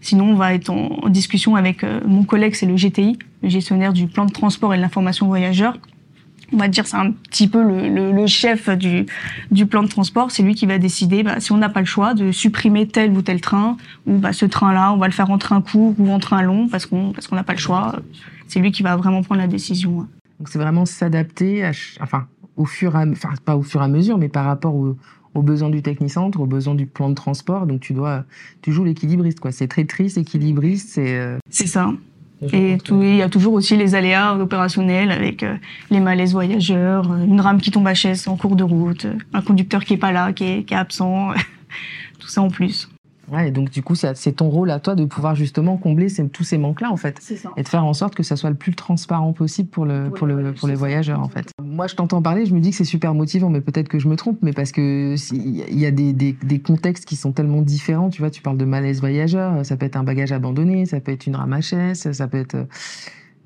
sinon 0.00 0.32
on 0.32 0.34
va 0.34 0.54
être 0.54 0.68
en 0.70 1.08
discussion 1.08 1.56
avec 1.56 1.84
mon 2.06 2.24
collègue, 2.24 2.54
c'est 2.54 2.66
le 2.66 2.76
GTI, 2.76 3.18
le 3.42 3.48
gestionnaire 3.48 3.92
du 3.92 4.06
plan 4.06 4.26
de 4.26 4.32
transport 4.32 4.74
et 4.74 4.76
de 4.76 4.82
l'information 4.82 5.26
voyageur. 5.26 5.78
On 6.52 6.56
va 6.56 6.68
dire 6.68 6.86
c'est 6.86 6.96
un 6.96 7.12
petit 7.12 7.46
peu 7.46 7.62
le, 7.62 7.88
le, 7.88 8.10
le, 8.10 8.26
chef 8.26 8.70
du, 8.70 9.04
du 9.50 9.66
plan 9.66 9.82
de 9.82 9.88
transport. 9.88 10.30
C'est 10.30 10.42
lui 10.42 10.54
qui 10.54 10.64
va 10.64 10.78
décider 10.78 11.22
bah, 11.22 11.40
si 11.40 11.52
on 11.52 11.58
n'a 11.58 11.68
pas 11.68 11.80
le 11.80 11.86
choix 11.86 12.14
de 12.14 12.32
supprimer 12.32 12.88
tel 12.88 13.12
ou 13.12 13.20
tel 13.20 13.40
train 13.40 13.76
ou 14.06 14.16
bah, 14.16 14.32
ce 14.32 14.46
train-là, 14.46 14.92
on 14.92 14.96
va 14.96 15.06
le 15.06 15.12
faire 15.12 15.30
en 15.30 15.36
train 15.36 15.60
court 15.60 15.94
ou 15.98 16.10
en 16.10 16.18
train 16.18 16.40
long 16.42 16.68
parce 16.68 16.86
qu'on 16.86 17.12
parce 17.12 17.26
qu'on 17.26 17.36
n'a 17.36 17.44
pas 17.44 17.52
le 17.52 17.58
choix. 17.58 17.96
C'est 18.46 18.60
lui 18.60 18.72
qui 18.72 18.82
va 18.82 18.96
vraiment 18.96 19.22
prendre 19.22 19.42
la 19.42 19.46
décision. 19.46 20.06
Donc 20.38 20.48
c'est 20.48 20.58
vraiment 20.58 20.86
s'adapter, 20.86 21.70
enfin 22.00 22.26
au 22.56 22.64
fur 22.64 22.96
à, 22.96 23.04
enfin 23.06 23.30
pas 23.44 23.56
au 23.56 23.62
fur 23.62 23.82
et 23.82 23.84
à 23.84 23.88
mesure, 23.88 24.16
mais 24.16 24.28
par 24.28 24.46
rapport 24.46 24.74
au, 24.74 24.96
aux 25.34 25.42
besoins 25.42 25.70
du 25.70 25.82
technicentre, 25.82 26.40
aux 26.40 26.46
besoins 26.46 26.74
du 26.74 26.86
plan 26.86 27.08
de 27.08 27.14
transport. 27.14 27.66
Donc 27.66 27.80
tu 27.80 27.92
dois, 27.92 28.24
tu 28.62 28.72
joues 28.72 28.84
l'équilibriste 28.84 29.40
quoi. 29.40 29.52
C'est 29.52 29.68
très 29.68 29.84
triste, 29.84 30.18
équilibriste, 30.18 30.90
c'est. 30.90 31.18
Euh... 31.18 31.38
C'est 31.50 31.66
ça. 31.66 31.92
Et 32.52 32.78
tout, 32.84 33.02
il 33.02 33.16
y 33.16 33.22
a 33.22 33.28
toujours 33.28 33.54
aussi 33.54 33.76
les 33.76 33.94
aléas 33.94 34.34
opérationnels 34.36 35.10
avec 35.10 35.42
euh, 35.42 35.56
les 35.90 35.98
malaises 36.00 36.32
voyageurs, 36.32 37.10
euh, 37.10 37.24
une 37.24 37.40
rame 37.40 37.60
qui 37.60 37.70
tombe 37.70 37.86
à 37.88 37.94
chaise 37.94 38.28
en 38.28 38.36
cours 38.36 38.54
de 38.54 38.62
route, 38.64 39.06
un 39.32 39.42
conducteur 39.42 39.84
qui 39.84 39.94
est 39.94 39.98
pas 39.98 40.12
là, 40.12 40.32
qui 40.32 40.44
est, 40.44 40.62
qui 40.64 40.74
est 40.74 40.76
absent, 40.76 41.30
tout 42.20 42.28
ça 42.28 42.42
en 42.42 42.48
plus. 42.48 42.88
Ouais, 43.30 43.48
et 43.48 43.50
donc 43.50 43.70
du 43.70 43.82
coup, 43.82 43.94
c'est 43.94 44.32
ton 44.32 44.48
rôle 44.48 44.70
à 44.70 44.78
toi 44.80 44.94
de 44.94 45.04
pouvoir 45.04 45.34
justement 45.34 45.76
combler 45.76 46.08
ces- 46.08 46.26
tous 46.30 46.44
ces 46.44 46.56
manques-là, 46.56 46.90
en 46.90 46.96
fait. 46.96 47.18
C'est 47.20 47.36
ça. 47.36 47.50
et 47.58 47.62
de 47.62 47.68
faire 47.68 47.84
en 47.84 47.92
sorte 47.92 48.14
que 48.14 48.22
ça 48.22 48.36
soit 48.36 48.48
le 48.48 48.56
plus 48.56 48.74
transparent 48.74 49.32
possible 49.34 49.68
pour 49.68 49.84
le 49.84 50.04
Pour 50.08 50.20
pour 50.20 50.28
les 50.28 50.34
le 50.34 50.40
voyageurs, 50.40 50.58
pour 50.60 50.68
les 50.68 50.74
ça. 50.74 50.78
voyageurs 50.78 51.20
en 51.20 51.28
fait. 51.28 51.50
Moi, 51.78 51.86
je 51.86 51.94
t'entends 51.94 52.20
parler, 52.22 52.44
je 52.44 52.52
me 52.52 52.58
dis 52.58 52.70
que 52.70 52.76
c'est 52.76 52.82
super 52.82 53.14
motivant, 53.14 53.50
mais 53.50 53.60
peut-être 53.60 53.86
que 53.86 54.00
je 54.00 54.08
me 54.08 54.16
trompe, 54.16 54.40
mais 54.42 54.52
parce 54.52 54.72
que 54.72 55.14
il 55.32 55.78
y 55.78 55.86
a 55.86 55.92
des, 55.92 56.12
des 56.12 56.32
des 56.32 56.58
contextes 56.58 57.04
qui 57.04 57.14
sont 57.14 57.30
tellement 57.30 57.62
différents. 57.62 58.10
Tu 58.10 58.20
vois, 58.20 58.32
tu 58.32 58.42
parles 58.42 58.58
de 58.58 58.64
malaise 58.64 58.98
voyageur, 58.98 59.64
ça 59.64 59.76
peut 59.76 59.86
être 59.86 59.94
un 59.94 60.02
bagage 60.02 60.32
abandonné, 60.32 60.86
ça 60.86 60.98
peut 60.98 61.12
être 61.12 61.28
une 61.28 61.36
rame 61.36 61.56
HS, 61.56 62.14
ça 62.14 62.26
peut 62.26 62.38
être 62.38 62.66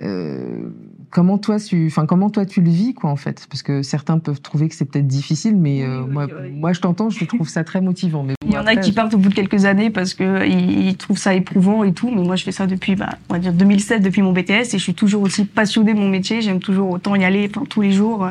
euh, 0.02 0.70
comment 1.10 1.38
toi 1.38 1.58
tu 1.58 1.86
enfin 1.86 2.06
comment 2.06 2.30
toi 2.30 2.46
tu 2.46 2.60
le 2.60 2.70
vis 2.70 2.94
quoi 2.94 3.10
en 3.10 3.16
fait? 3.16 3.46
Parce 3.48 3.62
que 3.62 3.82
certains 3.82 4.18
peuvent 4.18 4.40
trouver 4.40 4.68
que 4.68 4.74
c'est 4.74 4.84
peut-être 4.84 5.06
difficile 5.06 5.56
mais 5.56 5.82
euh, 5.82 6.02
oui, 6.02 6.10
moi 6.10 6.26
oui. 6.26 6.50
moi 6.50 6.72
je 6.72 6.80
t'entends 6.80 7.10
je 7.10 7.24
trouve 7.24 7.48
ça 7.48 7.64
très 7.64 7.80
motivant 7.80 8.22
mais 8.22 8.34
Il 8.46 8.52
y 8.52 8.58
en 8.58 8.66
a 8.66 8.76
qui 8.76 8.92
partent 8.92 9.14
au 9.14 9.18
bout 9.18 9.28
de 9.28 9.34
quelques 9.34 9.64
années 9.64 9.90
parce 9.90 10.14
que 10.14 10.46
ils, 10.46 10.88
ils 10.88 10.96
trouvent 10.96 11.18
ça 11.18 11.34
éprouvant 11.34 11.84
et 11.84 11.92
tout, 11.92 12.10
mais 12.10 12.22
moi 12.22 12.36
je 12.36 12.44
fais 12.44 12.52
ça 12.52 12.66
depuis, 12.66 12.96
bah, 12.96 13.10
on 13.28 13.34
va 13.34 13.38
dire 13.38 13.52
2007, 13.52 14.02
depuis 14.02 14.22
mon 14.22 14.32
BTS, 14.32 14.50
et 14.50 14.64
je 14.72 14.78
suis 14.78 14.94
toujours 14.94 15.22
aussi 15.22 15.44
passionnée 15.44 15.94
de 15.94 15.98
mon 15.98 16.08
métier. 16.08 16.40
J'aime 16.40 16.60
toujours 16.60 16.90
autant 16.90 17.14
y 17.14 17.24
aller, 17.24 17.48
enfin 17.50 17.64
tous 17.68 17.82
les 17.82 17.92
jours. 17.92 18.28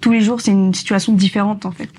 tous 0.00 0.12
les 0.12 0.20
jours, 0.20 0.40
c'est 0.40 0.52
une 0.52 0.74
situation 0.74 1.12
différente 1.12 1.66
en 1.66 1.70
fait. 1.70 1.90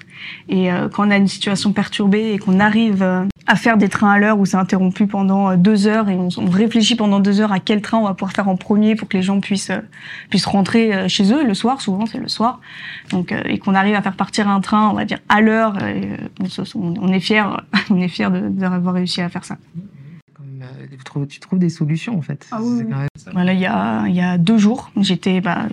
Et 0.49 0.71
euh, 0.71 0.89
quand 0.89 1.07
on 1.07 1.11
a 1.11 1.17
une 1.17 1.27
situation 1.27 1.71
perturbée 1.73 2.33
et 2.33 2.39
qu'on 2.39 2.59
arrive 2.59 3.01
euh, 3.03 3.23
à 3.47 3.55
faire 3.55 3.77
des 3.77 3.89
trains 3.89 4.11
à 4.11 4.19
l'heure 4.19 4.39
où 4.39 4.45
c'est 4.45 4.57
interrompu 4.57 5.07
pendant 5.07 5.49
euh, 5.51 5.55
deux 5.55 5.88
heures 5.88 6.09
et 6.09 6.15
on, 6.15 6.29
on 6.38 6.49
réfléchit 6.49 6.95
pendant 6.95 7.19
deux 7.19 7.41
heures 7.41 7.51
à 7.51 7.59
quel 7.59 7.81
train 7.81 7.97
on 7.99 8.03
va 8.05 8.13
pouvoir 8.13 8.31
faire 8.33 8.47
en 8.47 8.55
premier 8.55 8.95
pour 8.95 9.07
que 9.07 9.17
les 9.17 9.23
gens 9.23 9.39
puissent 9.39 9.69
euh, 9.71 9.79
puissent 10.29 10.45
rentrer 10.45 10.93
euh, 10.93 11.07
chez 11.07 11.31
eux 11.33 11.45
le 11.45 11.53
soir. 11.53 11.81
Souvent 11.81 12.05
c'est 12.05 12.17
le 12.19 12.27
soir. 12.27 12.59
Donc 13.11 13.31
euh, 13.31 13.41
et 13.45 13.57
qu'on 13.59 13.75
arrive 13.75 13.95
à 13.95 14.01
faire 14.01 14.15
partir 14.15 14.47
un 14.49 14.61
train, 14.61 14.89
on 14.89 14.93
va 14.93 15.05
dire 15.05 15.19
à 15.29 15.41
l'heure. 15.41 15.77
euh, 15.81 16.17
on, 16.75 17.11
est 17.13 17.19
fier, 17.19 17.61
on 17.89 17.97
est 17.99 18.07
fier 18.07 18.31
de- 18.31 18.49
d'avoir 18.49 18.93
réussi 18.93 19.21
à 19.21 19.29
faire 19.29 19.45
ça. 19.45 19.57
tu, 20.91 21.03
trouves, 21.03 21.27
tu 21.27 21.39
trouves 21.39 21.59
des 21.59 21.69
solutions 21.69 22.17
en 22.17 22.21
fait 22.21 22.47
Ah 22.51 22.59
oui, 22.61 22.83
oui. 22.85 22.93
Voilà, 23.33 23.53
il 23.53 23.59
y 23.59 23.65
a, 23.65 24.05
il 24.07 24.15
y 24.15 24.21
a 24.21 24.38
deux 24.38 24.57
jours, 24.57 24.91
j'étais 24.97 25.41
bah, 25.41 25.63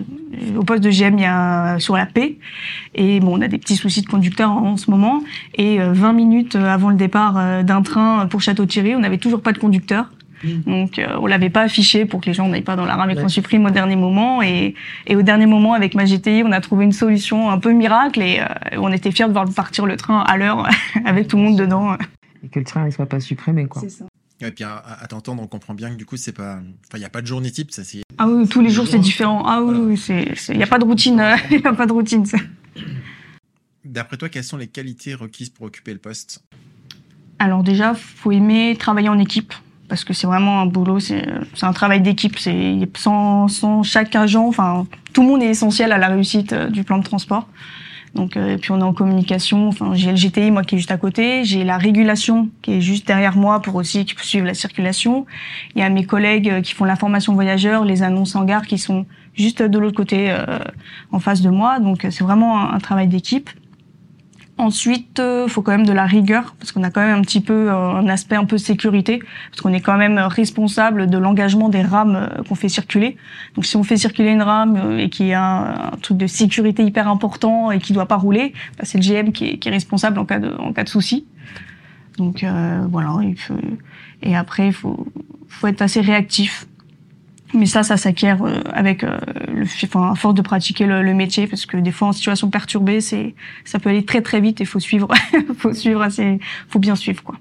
au 0.57 0.63
poste 0.63 0.83
de 0.83 0.89
GM 0.89 1.17
il 1.17 1.21
y 1.21 1.25
a, 1.25 1.79
sur 1.79 1.95
la 1.95 2.05
paix. 2.05 2.37
Et 2.95 3.19
bon, 3.19 3.37
on 3.37 3.41
a 3.41 3.47
des 3.47 3.57
petits 3.57 3.75
soucis 3.75 4.01
de 4.01 4.07
conducteur 4.07 4.51
en, 4.51 4.71
en 4.71 4.77
ce 4.77 4.89
moment. 4.91 5.21
Et 5.55 5.79
euh, 5.81 5.93
20 5.93 6.13
minutes 6.13 6.55
avant 6.55 6.89
le 6.89 6.95
départ 6.95 7.35
euh, 7.37 7.63
d'un 7.63 7.81
train 7.81 8.27
pour 8.27 8.41
Château-Thierry, 8.41 8.95
on 8.95 8.99
n'avait 8.99 9.17
toujours 9.17 9.41
pas 9.41 9.51
de 9.53 9.57
conducteur. 9.59 10.09
Donc 10.67 10.99
euh, 10.99 11.07
on 11.19 11.25
l'avait 11.25 11.49
pas 11.49 11.61
affiché 11.63 12.05
pour 12.05 12.21
que 12.21 12.27
les 12.27 12.33
gens 12.33 12.47
n'aillent 12.47 12.61
pas 12.61 12.75
dans 12.75 12.85
la 12.85 12.95
rame 12.95 13.09
et 13.09 13.15
qu'on 13.15 13.23
Ouais. 13.23 13.27
supprime 13.29 13.65
au 13.65 13.71
dernier 13.71 13.95
moment. 13.95 14.43
Et, 14.43 14.75
et 15.07 15.15
au 15.15 15.23
dernier 15.23 15.47
moment, 15.47 15.73
avec 15.73 15.95
ma 15.95 16.05
GTI, 16.05 16.43
on 16.45 16.51
a 16.51 16.61
trouvé 16.61 16.85
une 16.85 16.91
solution 16.91 17.49
un 17.49 17.57
peu 17.57 17.71
miracle 17.71 18.21
et 18.21 18.39
euh, 18.41 18.77
on 18.77 18.91
était 18.91 19.11
fiers 19.11 19.25
de 19.27 19.31
voir 19.31 19.45
partir 19.55 19.87
le 19.87 19.97
train 19.97 20.19
à 20.19 20.37
l'heure 20.37 20.67
avec 21.05 21.27
tout 21.27 21.37
le 21.37 21.43
monde 21.43 21.57
dedans. 21.57 21.95
et 22.43 22.49
que 22.49 22.59
le 22.59 22.65
train 22.65 22.85
ne 22.85 22.91
soit 22.91 23.07
pas 23.07 23.19
supprimé 23.19 23.65
quoi. 23.65 23.81
C'est 23.81 23.89
ça. 23.89 24.05
Et 24.41 24.51
puis 24.51 24.63
à, 24.63 24.75
à- 24.77 25.07
t'entendre, 25.07 25.41
on 25.41 25.47
comprend 25.47 25.73
bien 25.73 25.89
que 25.89 25.95
du 25.95 26.05
coup, 26.05 26.15
c'est 26.17 26.31
pas. 26.31 26.55
Enfin, 26.87 26.95
il 26.95 26.99
n'y 26.99 27.05
a 27.05 27.09
pas 27.09 27.21
de 27.21 27.27
journée 27.27 27.49
type, 27.51 27.71
ça 27.71 27.83
c'est. 27.83 28.01
Ah 28.19 28.27
oui, 28.27 28.47
tous 28.47 28.61
les 28.61 28.69
jours 28.69 28.87
c'est 28.87 28.99
différent. 28.99 29.43
Ah 29.45 29.61
oui, 29.61 29.65
Voilà. 29.73 29.79
oui, 29.81 29.97
c'est, 29.97 30.33
il 30.53 30.57
n'y 30.57 30.63
a 30.63 30.67
pas 30.67 30.77
de 30.79 30.85
routine, 30.85 31.23
il 31.51 31.59
y 31.59 31.65
a 31.67 31.73
pas 31.73 31.85
de 31.85 31.91
routine. 31.93 32.25
ça. 32.25 32.37
D'après 33.85 34.17
toi, 34.17 34.29
quelles 34.29 34.43
sont 34.43 34.57
les 34.57 34.67
qualités 34.67 35.13
requises 35.15 35.49
pour 35.49 35.65
occuper 35.67 35.93
le 35.93 35.99
poste? 35.99 36.43
Alors 37.39 37.63
déjà, 37.63 37.93
faut 37.93 38.31
aimer 38.31 38.75
travailler 38.77 39.09
en 39.09 39.17
équipe 39.19 39.53
parce 39.87 40.03
que 40.03 40.13
c'est 40.13 40.27
vraiment 40.27 40.61
un 40.61 40.65
boulot, 40.65 40.99
c'est 40.99 41.25
c'est 41.53 41.65
un 41.65 41.73
travail 41.73 42.01
d'équipe. 42.01 42.37
C'est 42.37 42.77
sans, 42.97 43.47
sans 43.47 43.83
chaque 43.83 44.15
agent, 44.15 44.45
enfin 44.47 44.85
tout 45.13 45.21
le 45.21 45.27
monde 45.29 45.41
est 45.41 45.47
essentiel 45.49 45.91
à 45.93 45.97
la 45.97 46.09
réussite 46.09 46.51
euh, 46.53 46.69
du 46.69 46.83
plan 46.83 46.97
de 46.97 47.03
transport. 47.03 47.47
Donc 48.17 48.35
euh, 48.35 48.57
puis 48.57 48.71
on 48.71 48.79
est 48.79 48.83
en 48.83 48.93
communication. 48.93 49.69
Enfin 49.69 49.91
j'ai 49.93 50.11
le 50.11 50.17
GTI 50.17 50.51
moi 50.51 50.63
qui 50.63 50.75
est 50.75 50.77
juste 50.77 50.91
à 50.91 50.97
côté, 50.97 51.45
j'ai 51.45 51.63
la 51.63 51.77
régulation 51.77 52.49
qui 52.61 52.73
est 52.73 52.81
juste 52.81 53.07
derrière 53.07 53.37
moi 53.37 53.61
pour 53.61 53.75
aussi 53.75 54.05
suivre 54.21 54.45
la 54.45 54.53
circulation. 54.53 55.25
Il 55.75 55.79
y 55.79 55.83
a 55.83 55.89
mes 55.89 56.05
collègues 56.05 56.49
euh, 56.49 56.61
qui 56.61 56.73
font 56.73 56.83
l'information 56.83 57.33
voyageurs, 57.33 57.85
les 57.85 58.03
annonces 58.03 58.35
en 58.35 58.43
gare 58.43 58.65
qui 58.65 58.77
sont 58.77 59.05
juste 59.35 59.61
de 59.61 59.79
l'autre 59.79 59.95
côté 59.95 60.31
euh, 60.31 60.59
en 61.11 61.19
face 61.19 61.41
de 61.41 61.49
moi. 61.49 61.79
Donc 61.79 62.05
c'est 62.09 62.23
vraiment 62.23 62.69
un 62.73 62.79
travail 62.79 63.07
d'équipe. 63.07 63.49
Ensuite, 64.59 65.19
euh, 65.19 65.47
faut 65.47 65.61
quand 65.61 65.71
même 65.71 65.85
de 65.85 65.93
la 65.93 66.05
rigueur 66.05 66.55
parce 66.59 66.71
qu'on 66.71 66.81
a 66.83 66.89
quand 66.89 67.01
même 67.01 67.15
un 67.19 67.21
petit 67.21 67.41
peu 67.41 67.69
euh, 67.69 67.73
un 67.91 68.07
aspect 68.07 68.35
un 68.35 68.45
peu 68.45 68.57
sécurité 68.57 69.19
parce 69.51 69.61
qu'on 69.61 69.71
est 69.71 69.81
quand 69.81 69.97
même 69.97 70.17
responsable 70.17 71.07
de 71.07 71.17
l'engagement 71.19 71.69
des 71.69 71.83
rames 71.83 72.15
euh, 72.15 72.43
qu'on 72.43 72.55
fait 72.55 72.67
circuler. 72.69 73.17
Donc 73.55 73.65
si 73.65 73.75
on 73.77 73.83
fait 73.83 73.97
circuler 73.97 74.31
une 74.31 74.41
rame 74.41 74.75
euh, 74.77 74.97
et 74.97 75.09
qu'il 75.09 75.27
y 75.27 75.33
a 75.33 75.43
un, 75.43 75.93
un 75.93 75.97
truc 76.01 76.17
de 76.17 76.25
sécurité 76.25 76.83
hyper 76.83 77.07
important 77.07 77.69
et 77.71 77.77
qui 77.79 77.93
doit 77.93 78.07
pas 78.07 78.15
rouler, 78.17 78.53
bah, 78.77 78.83
c'est 78.83 78.97
le 78.97 79.03
GM 79.03 79.31
qui 79.31 79.45
est, 79.47 79.57
qui 79.59 79.69
est 79.69 79.71
responsable 79.71 80.17
en 80.17 80.25
cas 80.25 80.39
de 80.39 80.51
en 80.57 80.73
cas 80.73 80.83
de 80.83 80.89
souci. 80.89 81.27
Donc 82.17 82.43
euh, 82.43 82.85
voilà, 82.89 83.15
il 83.23 83.37
faut- 83.39 83.53
et 84.23 84.35
après 84.35 84.67
il 84.67 84.73
faut 84.73 85.05
faut 85.49 85.67
être 85.67 85.81
assez 85.81 86.01
réactif. 86.01 86.66
Mais 87.53 87.65
ça, 87.65 87.83
ça 87.83 87.97
s'acquiert 87.97 88.43
euh, 88.43 88.61
avec 88.73 89.03
euh, 89.03 89.17
le, 89.47 89.63
enfin, 89.83 90.11
à 90.11 90.15
force 90.15 90.35
de 90.35 90.41
pratiquer 90.41 90.85
le, 90.85 91.01
le 91.01 91.13
métier, 91.13 91.47
parce 91.47 91.65
que 91.65 91.77
des 91.77 91.91
fois 91.91 92.09
en 92.09 92.11
situation 92.13 92.49
perturbée, 92.49 93.01
c'est 93.01 93.35
ça 93.63 93.79
peut 93.79 93.89
aller 93.89 94.05
très 94.05 94.21
très 94.21 94.41
vite 94.41 94.59
et 94.61 94.65
faut 94.65 94.79
suivre, 94.79 95.07
faut 95.57 95.73
suivre 95.73 96.01
assez, 96.01 96.39
faut 96.69 96.79
bien 96.79 96.95
suivre 96.95 97.23
quoi. 97.23 97.35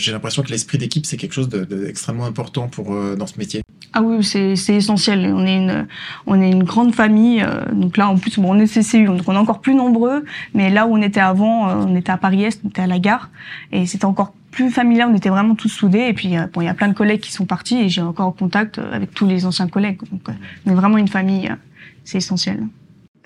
J'ai 0.00 0.12
l'impression 0.12 0.42
que 0.42 0.48
l'esprit 0.48 0.78
d'équipe, 0.78 1.04
c'est 1.04 1.18
quelque 1.18 1.34
chose 1.34 1.48
d'extrêmement 1.50 1.76
de, 1.78 1.84
d'extrêmement 1.86 2.24
important 2.24 2.68
pour, 2.68 2.94
euh, 2.94 3.16
dans 3.16 3.26
ce 3.26 3.38
métier. 3.38 3.62
Ah 3.92 4.00
oui, 4.02 4.24
c'est 4.24 4.56
c'est 4.56 4.74
essentiel. 4.76 5.30
On 5.34 5.44
est 5.44 5.56
une 5.56 5.86
on 6.26 6.40
est 6.40 6.50
une 6.50 6.62
grande 6.64 6.94
famille. 6.94 7.42
euh, 7.42 7.66
donc 7.72 7.98
là, 7.98 8.08
en 8.08 8.16
plus, 8.16 8.38
bon, 8.38 8.54
on 8.54 8.58
est 8.58 8.66
CCU, 8.66 9.04
donc 9.04 9.22
on 9.26 9.34
est 9.34 9.38
encore 9.38 9.60
plus 9.60 9.74
nombreux. 9.74 10.24
Mais 10.54 10.70
là 10.70 10.86
où 10.86 10.94
on 10.94 11.02
était 11.02 11.20
avant, 11.20 11.68
euh, 11.68 11.84
on 11.86 11.94
était 11.96 12.12
à 12.12 12.16
Paris 12.16 12.44
Est, 12.44 12.60
on 12.64 12.68
était 12.68 12.82
à 12.82 12.86
la 12.86 12.98
gare, 12.98 13.30
et 13.72 13.84
c'était 13.84 14.06
encore 14.06 14.32
plus 14.50 14.70
familial. 14.70 15.08
On 15.10 15.14
était 15.14 15.28
vraiment 15.28 15.54
tous 15.54 15.68
soudés. 15.68 16.06
Et 16.08 16.14
puis 16.14 16.36
euh, 16.36 16.46
bon, 16.52 16.60
il 16.60 16.66
y 16.66 16.68
a 16.68 16.74
plein 16.74 16.88
de 16.88 16.94
collègues 16.94 17.20
qui 17.20 17.32
sont 17.32 17.46
partis, 17.46 17.76
et 17.78 17.88
j'ai 17.88 18.02
encore 18.02 18.26
en 18.26 18.32
contact 18.32 18.78
euh, 18.78 18.92
avec 18.92 19.12
tous 19.14 19.26
les 19.26 19.46
anciens 19.46 19.68
collègues. 19.68 20.00
Donc 20.10 20.28
euh, 20.28 20.32
on 20.66 20.72
est 20.72 20.74
vraiment 20.74 20.98
une 20.98 21.08
famille. 21.08 21.48
euh, 21.48 21.56
c'est 22.04 22.18
essentiel. 22.18 22.66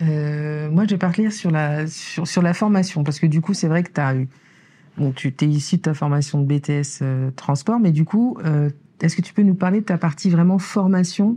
Euh, 0.02 0.68
moi, 0.70 0.84
je 0.84 0.90
vais 0.90 0.98
partir 0.98 1.32
sur 1.32 1.50
la, 1.50 1.86
sur, 1.86 2.26
sur 2.26 2.42
la 2.42 2.52
formation, 2.52 3.04
parce 3.04 3.20
que 3.20 3.26
du 3.26 3.40
coup, 3.40 3.54
c'est 3.54 3.68
vrai 3.68 3.82
que 3.82 3.92
tu 3.92 4.00
as 4.00 4.16
eu. 4.16 4.28
Bon, 4.98 5.12
tu 5.12 5.32
t'es 5.32 5.46
issu 5.46 5.76
de 5.76 5.82
ta 5.82 5.94
formation 5.94 6.40
de 6.40 6.46
BTS 6.46 7.00
euh, 7.02 7.30
transport, 7.34 7.78
mais 7.80 7.92
du 7.92 8.04
coup, 8.04 8.36
euh, 8.44 8.70
est-ce 9.00 9.16
que 9.16 9.22
tu 9.22 9.32
peux 9.32 9.42
nous 9.42 9.54
parler 9.54 9.80
de 9.80 9.84
ta 9.84 9.98
partie 9.98 10.30
vraiment 10.30 10.58
formation 10.58 11.36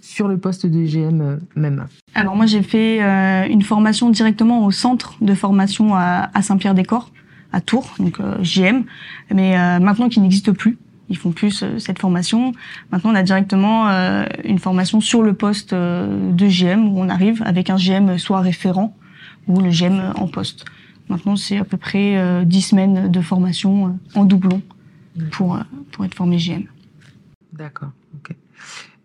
sur 0.00 0.26
le 0.26 0.38
poste 0.38 0.66
de 0.66 0.84
GM 0.84 1.20
euh, 1.20 1.36
même? 1.54 1.86
Alors 2.14 2.34
moi 2.34 2.46
j'ai 2.46 2.62
fait 2.62 3.00
euh, 3.02 3.46
une 3.48 3.62
formation 3.62 4.10
directement 4.10 4.64
au 4.66 4.72
centre 4.72 5.14
de 5.20 5.34
formation 5.34 5.94
à, 5.94 6.30
à 6.34 6.42
Saint-Pierre-des-Corps, 6.42 7.12
à 7.52 7.60
Tours, 7.60 7.94
donc 7.98 8.18
euh, 8.20 8.42
JM, 8.42 8.84
mais 9.32 9.56
euh, 9.56 9.78
maintenant 9.78 10.08
qui 10.08 10.20
n'existe 10.20 10.52
plus. 10.52 10.78
Ils 11.08 11.18
font 11.18 11.32
plus 11.32 11.62
euh, 11.62 11.78
cette 11.78 11.98
formation. 11.98 12.52
Maintenant 12.90 13.12
on 13.12 13.14
a 13.14 13.22
directement 13.22 13.88
une 14.44 14.58
formation 14.58 15.00
sur 15.00 15.22
le 15.22 15.34
poste 15.34 15.74
de 15.74 16.48
GM 16.48 16.88
où 16.88 17.00
on 17.00 17.08
arrive 17.08 17.42
avec 17.44 17.70
un 17.70 17.76
GM 17.76 18.18
soit 18.18 18.40
référent 18.40 18.96
ou 19.48 19.60
le 19.60 19.70
GM 19.70 20.12
en 20.16 20.28
poste. 20.28 20.64
Maintenant 21.08 21.36
c'est 21.36 21.58
à 21.58 21.64
peu 21.64 21.76
près 21.76 22.16
euh, 22.16 22.44
10 22.44 22.62
semaines 22.62 23.10
de 23.10 23.20
formation 23.20 23.98
en 24.14 24.24
doublon 24.24 24.62
pour, 25.30 25.58
pour 25.90 26.04
être 26.04 26.14
formé 26.14 26.38
GM. 26.38 26.64
D'accord, 27.52 27.90
ok. 28.14 28.34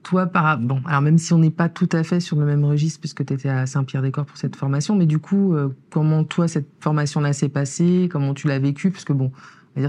Toi, 0.07 0.25
par... 0.25 0.57
bon, 0.57 0.81
alors 0.85 1.01
même 1.01 1.17
si 1.17 1.33
on 1.33 1.37
n'est 1.37 1.51
pas 1.51 1.67
tout 1.67 1.89
à 1.91 2.01
fait 2.03 2.21
sur 2.21 2.37
le 2.37 2.45
même 2.45 2.63
registre, 2.63 3.01
puisque 3.01 3.25
tu 3.25 3.33
étais 3.33 3.49
à 3.49 3.65
Saint-Pierre-des-Corps 3.65 4.25
pour 4.25 4.37
cette 4.37 4.55
formation, 4.55 4.95
mais 4.95 5.05
du 5.05 5.19
coup, 5.19 5.53
euh, 5.53 5.69
comment 5.89 6.23
toi, 6.23 6.47
cette 6.47 6.69
formation-là 6.79 7.33
s'est 7.33 7.49
passée? 7.49 8.07
Comment 8.09 8.33
tu 8.33 8.47
l'as 8.47 8.59
vécue? 8.59 8.89
Parce 8.89 9.03
que 9.03 9.11
bon, 9.11 9.33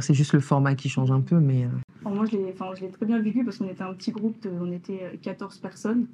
c'est 0.01 0.15
juste 0.15 0.33
le 0.33 0.41
format 0.41 0.75
qui 0.75 0.89
change 0.89 1.13
un 1.13 1.21
peu, 1.21 1.39
mais... 1.39 1.65
euh, 1.65 2.11
moi, 2.11 2.25
je 2.27 2.37
l'ai, 2.37 2.91
très 2.91 3.07
bien 3.07 3.21
vécu 3.21 3.45
parce 3.45 3.59
qu'on 3.59 3.69
était 3.69 3.83
un 3.83 3.95
petit 3.95 4.11
groupe, 4.11 4.37
on 4.61 4.73
était 4.73 5.11
euh, 5.15 5.17
14 5.23 5.59
personnes. 5.59 6.07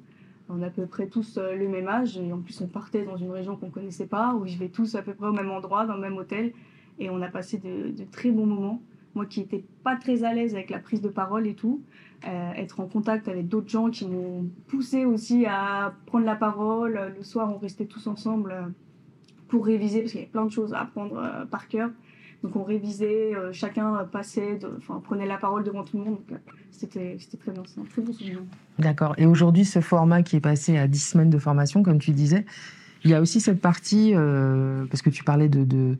On 0.49 0.61
a 0.61 0.67
à 0.67 0.69
peu 0.69 0.85
près 0.85 1.07
tous 1.07 1.37
euh, 1.37 1.55
le 1.55 1.67
même 1.67 1.87
âge 1.87 2.17
et 2.17 2.31
en 2.31 2.37
plus 2.37 2.61
on 2.61 2.67
partait 2.67 3.05
dans 3.05 3.17
une 3.17 3.31
région 3.31 3.55
qu'on 3.55 3.71
connaissait 3.71 4.05
pas, 4.05 4.35
où 4.35 4.45
ils 4.45 4.51
vivaient 4.51 4.69
tous 4.69 4.93
à 4.93 5.01
peu 5.01 5.15
près 5.15 5.27
au 5.27 5.33
même 5.33 5.49
endroit, 5.49 5.87
dans 5.87 5.95
le 5.95 6.01
même 6.01 6.17
hôtel 6.17 6.53
et 6.99 7.09
on 7.09 7.21
a 7.21 7.27
passé 7.27 7.57
de, 7.57 7.89
de 7.91 8.03
très 8.11 8.29
bons 8.29 8.45
moments. 8.45 8.81
Moi 9.15 9.25
qui 9.25 9.39
n'étais 9.39 9.63
pas 9.83 9.95
très 9.95 10.23
à 10.23 10.33
l'aise 10.33 10.53
avec 10.53 10.69
la 10.69 10.79
prise 10.79 11.01
de 11.01 11.09
parole 11.09 11.47
et 11.47 11.55
tout, 11.55 11.81
euh, 12.27 12.51
être 12.53 12.79
en 12.79 12.87
contact 12.87 13.27
avec 13.27 13.47
d'autres 13.47 13.69
gens 13.69 13.89
qui 13.89 14.07
m'ont 14.07 14.45
poussé 14.67 15.05
aussi 15.05 15.45
à 15.45 15.93
prendre 16.05 16.25
la 16.25 16.35
parole. 16.35 16.99
Le 17.17 17.23
soir, 17.23 17.51
on 17.53 17.57
restait 17.57 17.85
tous 17.85 18.07
ensemble 18.07 18.51
euh, 18.51 18.65
pour 19.47 19.65
réviser 19.65 20.01
parce 20.01 20.11
qu'il 20.11 20.21
y 20.21 20.23
avait 20.23 20.31
plein 20.31 20.45
de 20.45 20.51
choses 20.51 20.73
à 20.73 20.81
apprendre 20.81 21.17
euh, 21.17 21.45
par 21.45 21.67
cœur. 21.67 21.89
Donc 22.45 22.55
on 22.55 22.63
révisait, 22.63 23.33
euh, 23.35 23.51
chacun 23.53 24.07
passait, 24.11 24.59
prenait 25.03 25.25
la 25.25 25.37
parole 25.37 25.63
devant 25.63 25.83
tout 25.83 25.97
le 25.97 26.03
monde. 26.03 26.19
Euh, 26.31 26.35
c'était 26.69 27.17
très 27.39 27.51
bien, 27.51 27.63
c'est 27.65 27.81
un 27.81 27.85
très 27.85 28.03
bon 28.03 28.13
souvenir. 28.13 28.39
D'accord. 28.77 29.15
Et 29.17 29.25
aujourd'hui, 29.25 29.65
ce 29.65 29.81
format 29.81 30.21
qui 30.21 30.35
est 30.35 30.41
passé 30.41 30.77
à 30.77 30.87
10 30.87 30.99
semaines 30.99 31.29
de 31.31 31.39
formation, 31.39 31.81
comme 31.81 31.97
tu 31.97 32.11
disais, 32.11 32.45
il 33.03 33.09
y 33.09 33.15
a 33.15 33.21
aussi 33.21 33.39
cette 33.39 33.61
partie, 33.61 34.11
euh, 34.13 34.85
parce 34.91 35.01
que 35.01 35.09
tu 35.09 35.23
parlais 35.23 35.49
de, 35.49 35.97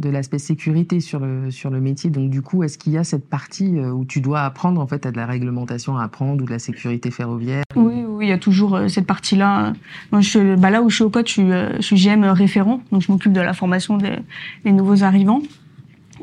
de 0.00 0.10
l'aspect 0.10 0.38
sécurité 0.38 1.00
sur 1.00 1.20
le, 1.20 1.50
sur 1.50 1.70
le 1.70 1.80
métier. 1.80 2.10
Donc, 2.10 2.30
du 2.30 2.42
coup, 2.42 2.62
est-ce 2.62 2.78
qu'il 2.78 2.92
y 2.92 2.98
a 2.98 3.04
cette 3.04 3.28
partie 3.28 3.78
euh, 3.78 3.90
où 3.90 4.04
tu 4.04 4.20
dois 4.20 4.42
apprendre, 4.42 4.80
en 4.80 4.86
fait, 4.86 5.06
à 5.06 5.12
de 5.12 5.16
la 5.16 5.26
réglementation 5.26 5.96
à 5.96 6.04
apprendre 6.04 6.42
ou 6.42 6.46
de 6.46 6.50
la 6.50 6.58
sécurité 6.58 7.10
ferroviaire 7.10 7.64
Oui, 7.76 8.04
il 8.20 8.28
y 8.28 8.32
a 8.32 8.38
toujours 8.38 8.76
euh, 8.76 8.88
cette 8.88 9.06
partie-là. 9.06 9.72
Moi, 10.12 10.20
je, 10.20 10.56
bah, 10.56 10.70
là 10.70 10.82
où 10.82 10.90
je 10.90 10.96
suis 10.96 11.04
au 11.04 11.10
code, 11.10 11.28
je 11.28 11.32
suis, 11.32 11.52
euh, 11.52 11.78
GM 11.80 12.24
référent, 12.24 12.80
donc 12.90 13.02
je 13.02 13.12
m'occupe 13.12 13.32
de 13.32 13.40
la 13.40 13.52
formation 13.52 13.98
des 13.98 14.72
nouveaux 14.72 15.02
arrivants. 15.04 15.42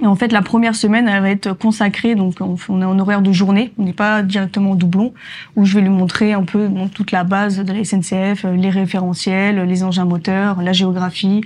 Et 0.01 0.05
en 0.05 0.15
fait, 0.15 0.31
la 0.31 0.41
première 0.41 0.75
semaine, 0.75 1.07
elle 1.07 1.21
va 1.21 1.29
être 1.31 1.53
consacrée, 1.53 2.13
donc 2.13 2.35
on 2.39 2.81
est 2.81 2.85
en 2.85 2.99
horaire 2.99 3.21
de 3.21 3.31
journée, 3.31 3.73
on 3.79 3.83
n'est 3.83 3.93
pas 3.93 4.21
directement 4.21 4.71
en 4.71 4.75
doublon, 4.75 5.13
où 5.55 5.65
je 5.65 5.73
vais 5.73 5.81
lui 5.81 5.89
montrer 5.89 6.33
un 6.33 6.43
peu 6.43 6.69
toute 6.93 7.11
la 7.11 7.23
base 7.23 7.57
de 7.57 7.73
la 7.73 7.83
SNCF, 7.83 8.45
euh, 8.45 8.55
les 8.55 8.69
référentiels, 8.69 9.59
les 9.67 9.83
engins 9.83 10.05
moteurs, 10.05 10.61
la 10.61 10.73
géographie, 10.73 11.41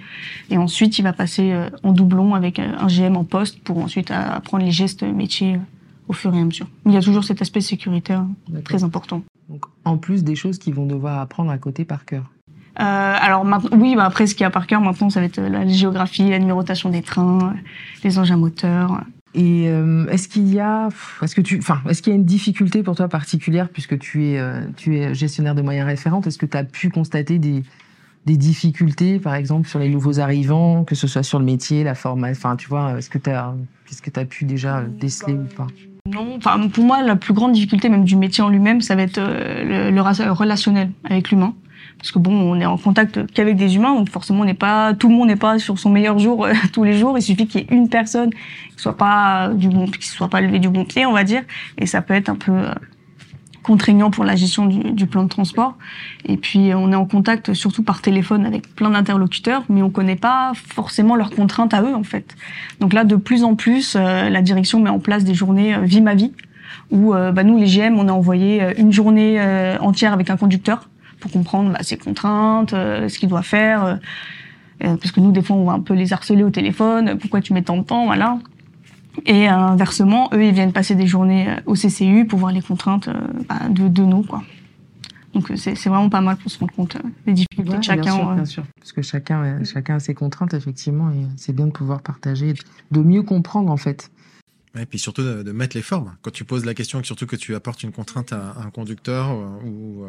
et 0.50 0.58
ensuite 0.58 1.00
il 1.00 1.04
va 1.04 1.14
passer 1.14 1.54
euh, 1.54 1.70
en 1.84 1.94
doublon 1.94 2.36
avec 2.36 2.60
euh, 2.60 2.74
un 2.78 2.88
GM 2.88 3.16
en 3.16 3.24
poste 3.24 3.62
pour 3.62 3.78
ensuite 3.78 4.12
apprendre 4.12 4.66
les 4.66 4.72
gestes 4.72 5.04
métiers 5.04 5.58
au 6.10 6.14
fur 6.14 6.34
et 6.36 6.40
à 6.40 6.44
mesure. 6.44 6.68
il 6.86 6.92
y 6.92 6.98
a 6.98 7.02
toujours 7.02 7.24
cet 7.24 7.42
aspect 7.42 7.62
sécuritaire 7.62 8.26
très 8.66 8.84
important. 8.84 9.24
Donc, 9.50 9.66
en 9.86 9.98
plus 9.98 10.24
des 10.24 10.36
choses 10.36 10.58
qu'ils 10.58 10.74
vont 10.74 10.86
devoir 10.86 11.20
apprendre 11.20 11.52
à 11.52 11.58
côté 11.58 11.86
par 11.86 12.06
cœur. 12.06 12.31
Euh, 12.80 13.16
alors 13.20 13.46
oui, 13.74 13.96
bah 13.96 14.06
après 14.06 14.28
ce 14.28 14.34
qu'il 14.34 14.44
y 14.44 14.48
a 14.48 14.50
par 14.50 14.66
cœur 14.66 14.82
maintenant, 14.82 15.10
ça 15.10 15.20
va 15.20 15.26
être 15.26 15.40
euh, 15.40 15.50
la 15.50 15.68
géographie, 15.68 16.30
la 16.30 16.40
numérotation 16.40 16.90
des 16.90 17.02
trains, 17.02 17.40
euh, 17.40 17.58
les 18.04 18.18
engins 18.18 18.38
moteurs. 18.38 19.02
Et 19.34 19.68
est-ce 20.10 20.28
qu'il 20.28 20.54
y 20.54 20.60
a, 20.60 20.90
est-ce 21.22 21.36
que 21.36 21.40
tu, 21.40 21.58
enfin, 21.60 21.80
est-ce 21.88 22.02
qu'il 22.02 22.12
y 22.12 22.14
a 22.14 22.18
une 22.18 22.26
difficulté 22.26 22.84
pour 22.84 22.98
toi 22.98 23.08
particulière 23.08 23.70
puisque 23.70 23.98
tu 23.98 24.26
es, 24.26 24.42
tu 24.76 24.98
es 24.98 25.14
gestionnaire 25.14 25.56
de 25.56 25.62
moyens 25.62 25.88
référentes 25.88 26.28
Est-ce 26.28 26.38
que 26.38 26.46
tu 26.46 26.58
as 26.58 26.66
pu 26.66 26.90
constater 26.90 27.40
des, 27.40 27.64
des 28.26 28.36
difficultés, 28.36 29.20
par 29.20 29.36
exemple, 29.36 29.70
sur 29.70 29.80
les 29.80 29.88
nouveaux 29.88 30.20
arrivants, 30.20 30.84
que 30.84 30.96
ce 30.96 31.08
soit 31.08 31.24
sur 31.24 31.40
le 31.40 31.46
métier, 31.46 31.86
la 31.86 31.96
forme, 31.96 32.26
enfin, 32.26 32.58
tu 32.58 32.68
vois, 32.68 32.98
est-ce 32.98 33.10
que 33.10 33.20
tu 33.20 33.30
as, 33.30 33.56
qu'est-ce 33.86 34.02
que 34.02 34.10
tu 34.10 34.20
as 34.20 34.26
pu 34.26 34.44
déjà 34.44 34.82
déceler 34.82 35.36
ou 35.36 35.46
pas? 35.56 35.68
Non, 36.12 36.36
enfin 36.36 36.68
pour 36.68 36.84
moi 36.84 37.02
la 37.02 37.16
plus 37.16 37.34
grande 37.34 37.54
difficulté 37.54 37.88
même 37.88 38.04
du 38.04 38.18
métier 38.18 38.44
en 38.44 38.50
lui-même, 38.50 38.82
ça 38.82 38.98
va 38.98 39.04
être 39.04 39.18
le, 39.18 39.92
le 39.92 40.32
relationnel 40.34 40.92
avec 41.06 41.32
l'humain 41.32 41.54
parce 42.02 42.12
que 42.12 42.18
bon, 42.18 42.34
on 42.34 42.60
est 42.60 42.66
en 42.66 42.78
contact 42.78 43.32
qu'avec 43.32 43.56
des 43.56 43.76
humains, 43.76 43.94
donc 43.94 44.10
forcément, 44.10 44.42
on 44.42 44.46
n'est 44.46 44.56
pas, 44.56 44.96
tout 44.96 45.08
le 45.08 45.14
monde 45.14 45.28
n'est 45.28 45.36
pas 45.36 45.60
sur 45.60 45.78
son 45.78 45.92
meilleur 45.92 46.18
jour 46.18 46.46
euh, 46.46 46.54
tous 46.74 46.84
les 46.84 46.98
jours. 46.98 47.16
Il 47.16 47.22
suffit 47.22 47.46
qu'il 47.46 47.62
y 47.62 47.64
ait 47.64 47.68
une 47.70 47.90
personne 47.90 48.32
qui 48.32 48.78
soit 48.78 48.98
pas 48.98 49.50
du 49.54 49.70
bon, 49.70 49.86
qui 49.86 50.08
soit 50.08 50.28
pas 50.28 50.42
levé 50.42 50.58
du 50.58 50.68
bon 50.68 50.84
pied, 50.84 51.06
on 51.06 51.12
va 51.12 51.24
dire, 51.24 51.44
et 51.78 51.86
ça 51.86 52.02
peut 52.02 52.16
être 52.16 52.30
un 52.30 52.36
peu 52.36 52.54
euh, 52.54 52.74
contraignant 53.62 54.10
pour 54.10 54.24
la 54.24 54.36
gestion 54.36 54.66
du, 54.66 54.94
du, 54.94 55.06
plan 55.06 55.22
de 55.22 55.30
transport. 55.30 55.78
Et 56.26 56.38
puis, 56.38 56.72
on 56.74 56.92
est 56.92 56.96
en 56.96 57.06
contact 57.06 57.54
surtout 57.54 57.84
par 57.84 58.02
téléphone 58.02 58.48
avec 58.48 58.74
plein 58.74 58.90
d'interlocuteurs, 58.90 59.64
mais 59.70 59.84
on 59.84 59.92
connaît 59.92 60.16
pas 60.16 60.54
forcément 60.56 61.16
leurs 61.16 61.30
contraintes 61.30 61.76
à 61.76 61.84
eux, 61.84 61.94
en 61.94 62.04
fait. 62.04 62.36
Donc 62.80 62.94
là, 62.94 63.04
de 63.04 63.16
plus 63.16 63.44
en 63.44 63.54
plus, 63.54 63.96
euh, 63.96 64.28
la 64.28 64.42
direction 64.42 64.80
met 64.80 64.90
en 64.90 64.98
place 64.98 65.24
des 65.24 65.36
journées 65.36 65.78
vie 65.84 66.02
ma 66.02 66.16
vie, 66.16 66.34
où 66.90 67.14
bah, 67.14 67.44
nous, 67.44 67.58
les 67.58 67.68
GM, 67.68 67.98
on 68.00 68.08
a 68.08 68.12
envoyé 68.12 68.62
une 68.78 68.92
journée 68.92 69.40
entière 69.80 70.12
avec 70.12 70.30
un 70.30 70.36
conducteur 70.36 70.90
pour 71.22 71.32
comprendre 71.32 71.72
bah, 71.72 71.84
ses 71.84 71.98
contraintes, 71.98 72.74
euh, 72.74 73.08
ce 73.08 73.18
qu'il 73.18 73.30
doit 73.30 73.44
faire. 73.44 73.86
Euh, 73.86 73.96
euh, 74.84 74.98
parce 74.98 75.12
que 75.12 75.22
nous, 75.22 75.32
des 75.32 75.42
fois, 75.42 75.56
on 75.56 75.64
va 75.64 75.74
un 75.74 75.80
peu 75.80 75.94
les 75.94 76.12
harceler 76.12 76.44
au 76.44 76.50
téléphone. 76.50 77.18
Pourquoi 77.20 77.40
tu 77.40 77.54
mets 77.54 77.62
tant 77.62 77.78
de 77.78 77.84
temps, 77.84 78.06
voilà. 78.06 78.40
Et 79.26 79.48
inversement, 79.48 80.30
eux, 80.34 80.44
ils 80.44 80.54
viennent 80.54 80.74
passer 80.74 80.96
des 80.96 81.06
journées 81.06 81.48
au 81.66 81.76
CCU 81.76 82.26
pour 82.26 82.40
voir 82.40 82.52
les 82.52 82.62
contraintes 82.62 83.10
bah, 83.48 83.68
de, 83.70 83.88
de 83.88 84.04
nous, 84.04 84.24
quoi. 84.24 84.42
Donc 85.34 85.50
c'est 85.56 85.88
vraiment 85.88 86.10
pas 86.10 86.20
mal 86.20 86.36
pour 86.36 86.52
se 86.52 86.60
rendre 86.60 86.74
compte 86.74 86.98
des 87.26 87.32
difficultés 87.34 87.78
de 87.78 87.84
chacun. 87.84 88.02
Bien 88.02 88.14
sûr, 88.14 88.32
bien 88.34 88.46
sûr. 88.46 88.64
Parce 88.80 88.92
que 88.92 89.02
chacun, 89.02 89.64
chacun 89.64 89.96
a 89.96 90.00
ses 90.00 90.14
contraintes, 90.14 90.54
effectivement, 90.54 91.10
et 91.12 91.26
c'est 91.38 91.54
bien 91.54 91.68
de 91.68 91.72
pouvoir 91.72 92.02
partager, 92.02 92.54
de 92.92 93.00
mieux 93.00 93.24
comprendre, 93.24 93.72
en 93.72 93.78
fait. 93.78 94.12
Et 94.78 94.86
puis 94.86 95.00
surtout 95.00 95.22
de, 95.22 95.52
mettre 95.52 95.76
les 95.76 95.84
formes. 95.84 96.16
Quand 96.22 96.32
tu 96.32 96.44
poses 96.44 96.66
la 96.66 96.74
question, 96.74 97.04
surtout 97.04 97.28
que 97.28 97.36
tu 97.36 97.56
apportes 97.56 97.84
une 97.84 97.92
contrainte 97.92 98.34
à, 98.34 98.56
un 98.66 98.70
conducteur 98.72 99.38
ou 99.66 100.06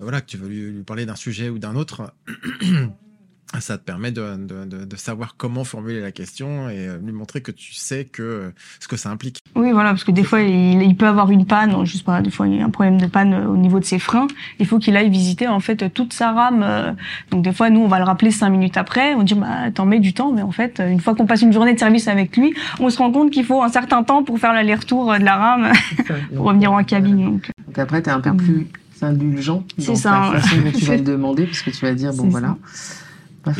voilà, 0.00 0.20
que 0.20 0.26
tu 0.26 0.36
veux 0.36 0.48
lui, 0.48 0.82
parler 0.82 1.06
d'un 1.06 1.16
sujet 1.16 1.48
ou 1.48 1.58
d'un 1.58 1.74
autre, 1.74 2.12
ça 3.60 3.78
te 3.78 3.84
permet 3.84 4.10
de, 4.10 4.36
de, 4.36 4.84
de, 4.84 4.96
savoir 4.96 5.36
comment 5.36 5.64
formuler 5.64 6.00
la 6.00 6.12
question 6.12 6.68
et 6.68 6.88
euh, 6.88 6.98
lui 6.98 7.12
montrer 7.12 7.40
que 7.40 7.52
tu 7.52 7.74
sais 7.74 8.04
que 8.04 8.22
euh, 8.22 8.50
ce 8.80 8.88
que 8.88 8.96
ça 8.96 9.10
implique. 9.10 9.38
Oui, 9.54 9.72
voilà, 9.72 9.90
parce 9.90 10.04
que 10.04 10.10
des 10.10 10.24
fois, 10.24 10.42
il, 10.42 10.82
il, 10.82 10.96
peut 10.96 11.06
avoir 11.06 11.30
une 11.30 11.46
panne, 11.46 11.84
je 11.86 11.96
sais 11.96 12.02
pas, 12.02 12.20
des 12.20 12.30
fois, 12.30 12.48
il 12.48 12.56
y 12.56 12.60
a 12.60 12.64
un 12.64 12.70
problème 12.70 13.00
de 13.00 13.06
panne 13.06 13.34
au 13.46 13.56
niveau 13.56 13.78
de 13.78 13.84
ses 13.84 13.98
freins. 13.98 14.26
Il 14.58 14.66
faut 14.66 14.78
qu'il 14.78 14.96
aille 14.96 15.08
visiter, 15.08 15.48
en 15.48 15.60
fait, 15.60 15.92
toute 15.94 16.12
sa 16.12 16.32
rame. 16.32 16.62
Euh. 16.62 16.92
Donc, 17.30 17.42
des 17.42 17.52
fois, 17.52 17.70
nous, 17.70 17.80
on 17.80 17.88
va 17.88 17.98
le 17.98 18.04
rappeler 18.04 18.30
cinq 18.30 18.50
minutes 18.50 18.76
après. 18.76 19.14
On 19.14 19.22
dit, 19.22 19.34
bah, 19.34 19.70
t'en 19.72 19.86
mets 19.86 20.00
du 20.00 20.12
temps. 20.12 20.32
Mais 20.32 20.42
en 20.42 20.52
fait, 20.52 20.82
une 20.86 21.00
fois 21.00 21.14
qu'on 21.14 21.26
passe 21.26 21.42
une 21.42 21.52
journée 21.52 21.72
de 21.72 21.78
service 21.78 22.08
avec 22.08 22.36
lui, 22.36 22.54
on 22.80 22.90
se 22.90 22.98
rend 22.98 23.10
compte 23.10 23.30
qu'il 23.30 23.44
faut 23.44 23.62
un 23.62 23.68
certain 23.68 24.02
temps 24.02 24.22
pour 24.24 24.38
faire 24.38 24.52
l'aller-retour 24.52 25.14
de 25.14 25.24
la 25.24 25.36
rame, 25.36 25.72
pour 26.36 26.46
revenir 26.46 26.72
en 26.72 26.82
cabine. 26.84 27.24
Donc, 27.24 27.50
donc 27.66 27.78
après, 27.78 28.02
t'es 28.02 28.10
un 28.10 28.20
peu 28.20 28.36
plus 28.36 28.66
c'est 28.96 29.04
indulgent. 29.04 29.64
Dans 29.86 29.94
ça. 29.94 30.30
la 30.32 30.40
façon 30.40 30.62
dont 30.62 30.72
tu 30.72 30.84
vas 30.84 30.96
le 30.96 31.02
demander, 31.02 31.44
parce 31.44 31.62
que 31.62 31.70
tu 31.70 31.84
vas 31.84 31.94
dire, 31.94 32.12
bon 32.14 32.28
voilà. 32.28 32.56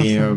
Et 0.02 0.18
euh, 0.18 0.34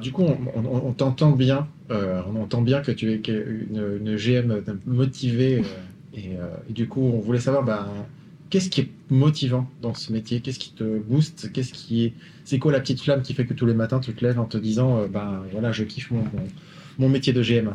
du 0.00 0.12
coup, 0.12 0.24
on, 0.54 0.92
t'entend 0.92 1.32
bien, 1.32 1.66
euh, 1.90 2.22
on 2.32 2.40
entend 2.42 2.62
bien 2.62 2.80
que 2.80 2.90
tu 2.90 3.12
es 3.12 3.16
une, 3.16 3.98
une 4.00 4.16
GM 4.16 4.62
motivée, 4.86 5.62
euh, 6.16 6.56
et, 6.68 6.72
du 6.72 6.88
coup, 6.88 7.02
on 7.02 7.20
voulait 7.20 7.40
savoir, 7.40 7.64
bah, 7.64 7.86
qu'est-ce 8.48 8.70
qui 8.70 8.80
est 8.80 8.88
motivant 9.10 9.68
dans 9.82 9.92
ce 9.92 10.10
métier? 10.10 10.40
Qu'est-ce 10.40 10.58
qui 10.58 10.72
te 10.72 10.98
booste? 10.98 11.52
Qu'est-ce 11.52 11.74
qui 11.74 12.06
est, 12.06 12.14
c'est 12.44 12.58
quoi 12.58 12.72
la 12.72 12.80
petite 12.80 13.02
flamme 13.02 13.20
qui 13.20 13.34
fait 13.34 13.44
que 13.44 13.54
tous 13.54 13.66
les 13.66 13.74
matins 13.74 14.00
tu 14.00 14.14
te 14.14 14.24
lèves 14.24 14.40
en 14.40 14.46
te 14.46 14.56
disant, 14.56 15.06
bah 15.12 15.42
voilà, 15.52 15.70
je 15.70 15.84
kiffe 15.84 16.10
mon 16.10 16.24
mon 16.98 17.08
métier 17.08 17.32
de 17.32 17.42
GM 17.42 17.74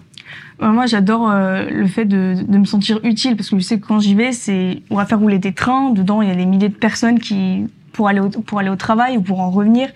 Moi, 0.60 0.86
j'adore 0.86 1.30
euh, 1.30 1.66
le 1.70 1.88
fait 1.88 2.06
de, 2.06 2.36
de, 2.48 2.58
me 2.58 2.66
sentir 2.66 3.00
utile 3.04 3.36
parce 3.36 3.50
que 3.50 3.58
je 3.58 3.64
sais 3.64 3.80
que 3.80 3.86
quand 3.86 4.00
j'y 4.00 4.16
vais, 4.16 4.32
c'est 4.32 4.82
on 4.90 4.96
va 4.96 5.06
faire 5.06 5.20
rouler 5.20 5.40
des 5.40 5.54
trains. 5.54 5.90
Dedans, 5.90 6.22
il 6.22 6.30
y 6.30 6.32
a 6.32 6.36
des 6.36 6.46
milliers 6.46 6.70
de 6.70 6.76
personnes 6.76 7.20
qui 7.20 7.66
pour 7.94 8.08
aller 8.08 8.20
au, 8.20 8.30
pour 8.30 8.60
aller 8.60 8.70
au 8.70 8.76
travail 8.76 9.18
ou 9.18 9.22
pour 9.22 9.40
en 9.40 9.50
revenir. 9.50 9.90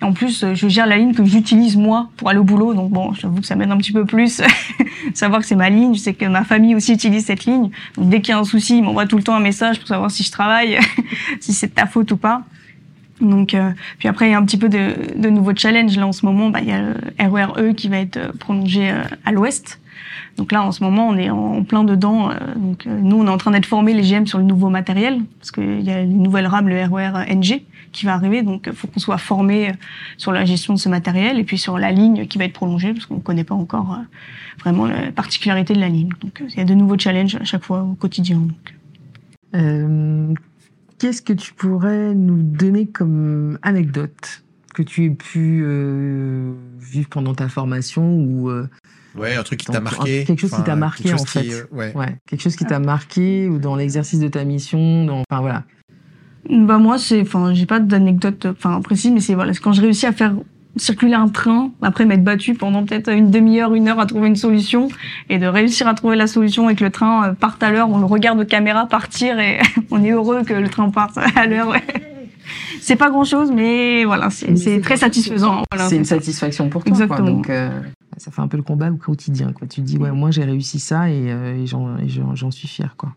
Et 0.00 0.04
en 0.04 0.12
plus, 0.12 0.42
euh, 0.42 0.54
je 0.54 0.68
gère 0.68 0.86
la 0.86 0.96
ligne 0.96 1.14
que 1.14 1.24
j'utilise 1.24 1.76
moi 1.76 2.10
pour 2.16 2.28
aller 2.30 2.38
au 2.38 2.44
boulot. 2.44 2.74
Donc 2.74 2.90
bon, 2.90 3.12
j'avoue 3.12 3.40
que 3.40 3.46
ça 3.46 3.54
m'aide 3.54 3.70
un 3.70 3.76
petit 3.76 3.92
peu 3.92 4.04
plus 4.04 4.42
savoir 5.14 5.40
que 5.40 5.46
c'est 5.46 5.56
ma 5.56 5.70
ligne. 5.70 5.94
Je 5.94 6.00
sais 6.00 6.14
que 6.14 6.24
ma 6.24 6.42
famille 6.44 6.74
aussi 6.74 6.92
utilise 6.92 7.26
cette 7.26 7.44
ligne. 7.44 7.70
Donc 7.96 8.08
dès 8.08 8.20
qu'il 8.20 8.32
y 8.32 8.36
a 8.36 8.38
un 8.38 8.44
souci, 8.44 8.78
ils 8.78 8.82
m'envoient 8.82 9.06
tout 9.06 9.18
le 9.18 9.22
temps 9.22 9.34
un 9.34 9.40
message 9.40 9.78
pour 9.78 9.88
savoir 9.88 10.10
si 10.10 10.24
je 10.24 10.32
travaille, 10.32 10.78
si 11.40 11.52
c'est 11.52 11.74
ta 11.74 11.86
faute 11.86 12.10
ou 12.10 12.16
pas. 12.16 12.42
Donc, 13.22 13.54
euh, 13.54 13.70
puis 13.98 14.08
après, 14.08 14.28
il 14.28 14.32
y 14.32 14.34
a 14.34 14.38
un 14.38 14.44
petit 14.44 14.58
peu 14.58 14.68
de, 14.68 14.94
de 15.16 15.28
nouveaux 15.30 15.54
challenges. 15.54 15.96
Là, 15.96 16.06
en 16.06 16.12
ce 16.12 16.26
moment, 16.26 16.50
bah, 16.50 16.60
il 16.60 16.68
y 16.68 16.72
a 16.72 16.80
le 16.80 16.94
RERE 17.18 17.74
qui 17.74 17.88
va 17.88 17.98
être 17.98 18.16
euh, 18.16 18.32
prolongé 18.38 18.90
euh, 18.90 19.02
à 19.24 19.32
l'ouest. 19.32 19.80
Donc 20.36 20.50
là, 20.50 20.62
en 20.62 20.72
ce 20.72 20.82
moment, 20.82 21.08
on 21.08 21.16
est 21.16 21.30
en 21.30 21.62
plein 21.62 21.84
dedans. 21.84 22.30
donc, 22.56 22.86
nous, 22.86 23.16
on 23.16 23.26
est 23.26 23.30
en 23.30 23.36
train 23.36 23.50
d'être 23.50 23.66
formés, 23.66 23.92
les 23.92 24.02
GM, 24.02 24.26
sur 24.26 24.38
le 24.38 24.44
nouveau 24.44 24.70
matériel, 24.70 25.20
parce 25.38 25.50
qu'il 25.50 25.82
y 25.82 25.90
a 25.90 26.00
une 26.00 26.22
nouvelle 26.22 26.46
rame, 26.46 26.68
le 26.68 26.82
RER 26.82 27.26
NG, 27.34 27.62
qui 27.92 28.06
va 28.06 28.14
arriver. 28.14 28.42
Donc, 28.42 28.64
il 28.66 28.72
faut 28.72 28.88
qu'on 28.88 28.98
soit 28.98 29.18
formé 29.18 29.72
sur 30.16 30.32
la 30.32 30.46
gestion 30.46 30.72
de 30.72 30.78
ce 30.78 30.88
matériel 30.88 31.38
et 31.38 31.44
puis 31.44 31.58
sur 31.58 31.78
la 31.78 31.92
ligne 31.92 32.26
qui 32.26 32.38
va 32.38 32.46
être 32.46 32.54
prolongée, 32.54 32.94
parce 32.94 33.04
qu'on 33.04 33.16
ne 33.16 33.20
connaît 33.20 33.44
pas 33.44 33.54
encore 33.54 33.98
vraiment 34.60 34.86
la 34.86 35.12
particularité 35.12 35.74
de 35.74 35.80
la 35.80 35.90
ligne. 35.90 36.10
Donc, 36.22 36.42
il 36.48 36.56
y 36.56 36.60
a 36.60 36.64
de 36.64 36.74
nouveaux 36.74 36.98
challenges 36.98 37.36
à 37.36 37.44
chaque 37.44 37.62
fois 37.62 37.82
au 37.82 37.92
quotidien. 37.92 38.40
Euh, 39.54 40.32
Qu'est-ce 41.02 41.20
que 41.20 41.32
tu 41.32 41.52
pourrais 41.52 42.14
nous 42.14 42.40
donner 42.44 42.86
comme 42.86 43.58
anecdote 43.62 44.44
que 44.72 44.84
tu 44.84 45.04
aies 45.04 45.10
pu 45.10 45.64
euh, 45.64 46.52
vivre 46.78 47.08
pendant 47.08 47.34
ta 47.34 47.48
formation 47.48 48.14
ou 48.14 48.48
euh, 48.48 48.68
ouais 49.16 49.34
un 49.34 49.42
truc 49.42 49.58
qui 49.58 49.66
t'a 49.66 49.80
marqué. 49.80 50.22
quelque 50.22 50.38
chose 50.38 50.52
qui 50.52 50.62
t'a 50.62 50.76
marqué 50.76 51.12
en 51.12 51.18
fait. 51.18 51.50
euh, 51.50 51.64
ouais. 51.72 51.92
quelque 52.28 52.40
chose 52.40 52.54
qui 52.54 52.64
t'a 52.64 52.78
marqué 52.78 53.48
ou 53.48 53.58
dans 53.58 53.74
l'exercice 53.74 54.20
de 54.20 54.28
ta 54.28 54.44
mission 54.44 55.08
enfin 55.28 55.40
voilà. 55.40 55.64
Bah 56.48 56.78
moi 56.78 56.98
c'est 56.98 57.22
enfin 57.22 57.52
j'ai 57.52 57.66
pas 57.66 57.80
d'anecdote 57.80 58.46
enfin 58.46 58.80
précise 58.80 59.10
mais 59.10 59.18
c'est 59.18 59.34
voilà 59.34 59.54
quand 59.54 59.72
je 59.72 59.80
réussis 59.80 60.06
à 60.06 60.12
faire 60.12 60.36
circuler 60.76 61.14
un 61.14 61.28
train, 61.28 61.70
après 61.82 62.04
m'être 62.04 62.24
battu 62.24 62.54
pendant 62.54 62.84
peut-être 62.84 63.10
une 63.10 63.30
demi-heure, 63.30 63.74
une 63.74 63.88
heure 63.88 64.00
à 64.00 64.06
trouver 64.06 64.28
une 64.28 64.36
solution, 64.36 64.88
et 65.28 65.38
de 65.38 65.46
réussir 65.46 65.86
à 65.86 65.94
trouver 65.94 66.16
la 66.16 66.26
solution 66.26 66.70
et 66.70 66.74
que 66.74 66.84
le 66.84 66.90
train 66.90 67.28
euh, 67.28 67.32
parte 67.34 67.62
à 67.62 67.70
l'heure, 67.70 67.90
on 67.90 67.98
le 67.98 68.06
regarde 68.06 68.38
de 68.38 68.44
caméra 68.44 68.86
partir 68.86 69.38
et 69.38 69.60
on 69.90 70.02
est 70.02 70.10
heureux 70.10 70.44
que 70.44 70.54
le 70.54 70.68
train 70.68 70.90
parte 70.90 71.18
à 71.36 71.46
l'heure. 71.46 71.74
C'est 72.80 72.96
pas 72.96 73.10
grand-chose, 73.10 73.52
mais 73.52 74.04
voilà, 74.04 74.30
c'est 74.30 74.80
très 74.80 74.96
satisfaisant. 74.96 75.62
c'est 75.88 75.96
une 75.96 76.04
satisfaction 76.04 76.68
pour 76.68 76.82
toi. 76.82 76.90
Exactement. 76.90 77.30
Donc, 77.30 77.50
euh, 77.50 77.70
ça 78.16 78.30
fait 78.30 78.40
un 78.40 78.48
peu 78.48 78.56
le 78.56 78.62
combat 78.62 78.90
au 78.90 78.96
quotidien. 78.96 79.52
Quoi. 79.52 79.68
Tu 79.68 79.82
te 79.82 79.86
dis, 79.86 79.98
ouais, 79.98 80.10
moi 80.10 80.30
j'ai 80.30 80.44
réussi 80.44 80.80
ça 80.80 81.08
et, 81.08 81.30
euh, 81.30 81.64
j'en 82.34 82.50
suis 82.50 82.66
fier. 82.66 82.94
quoi. 82.96 83.14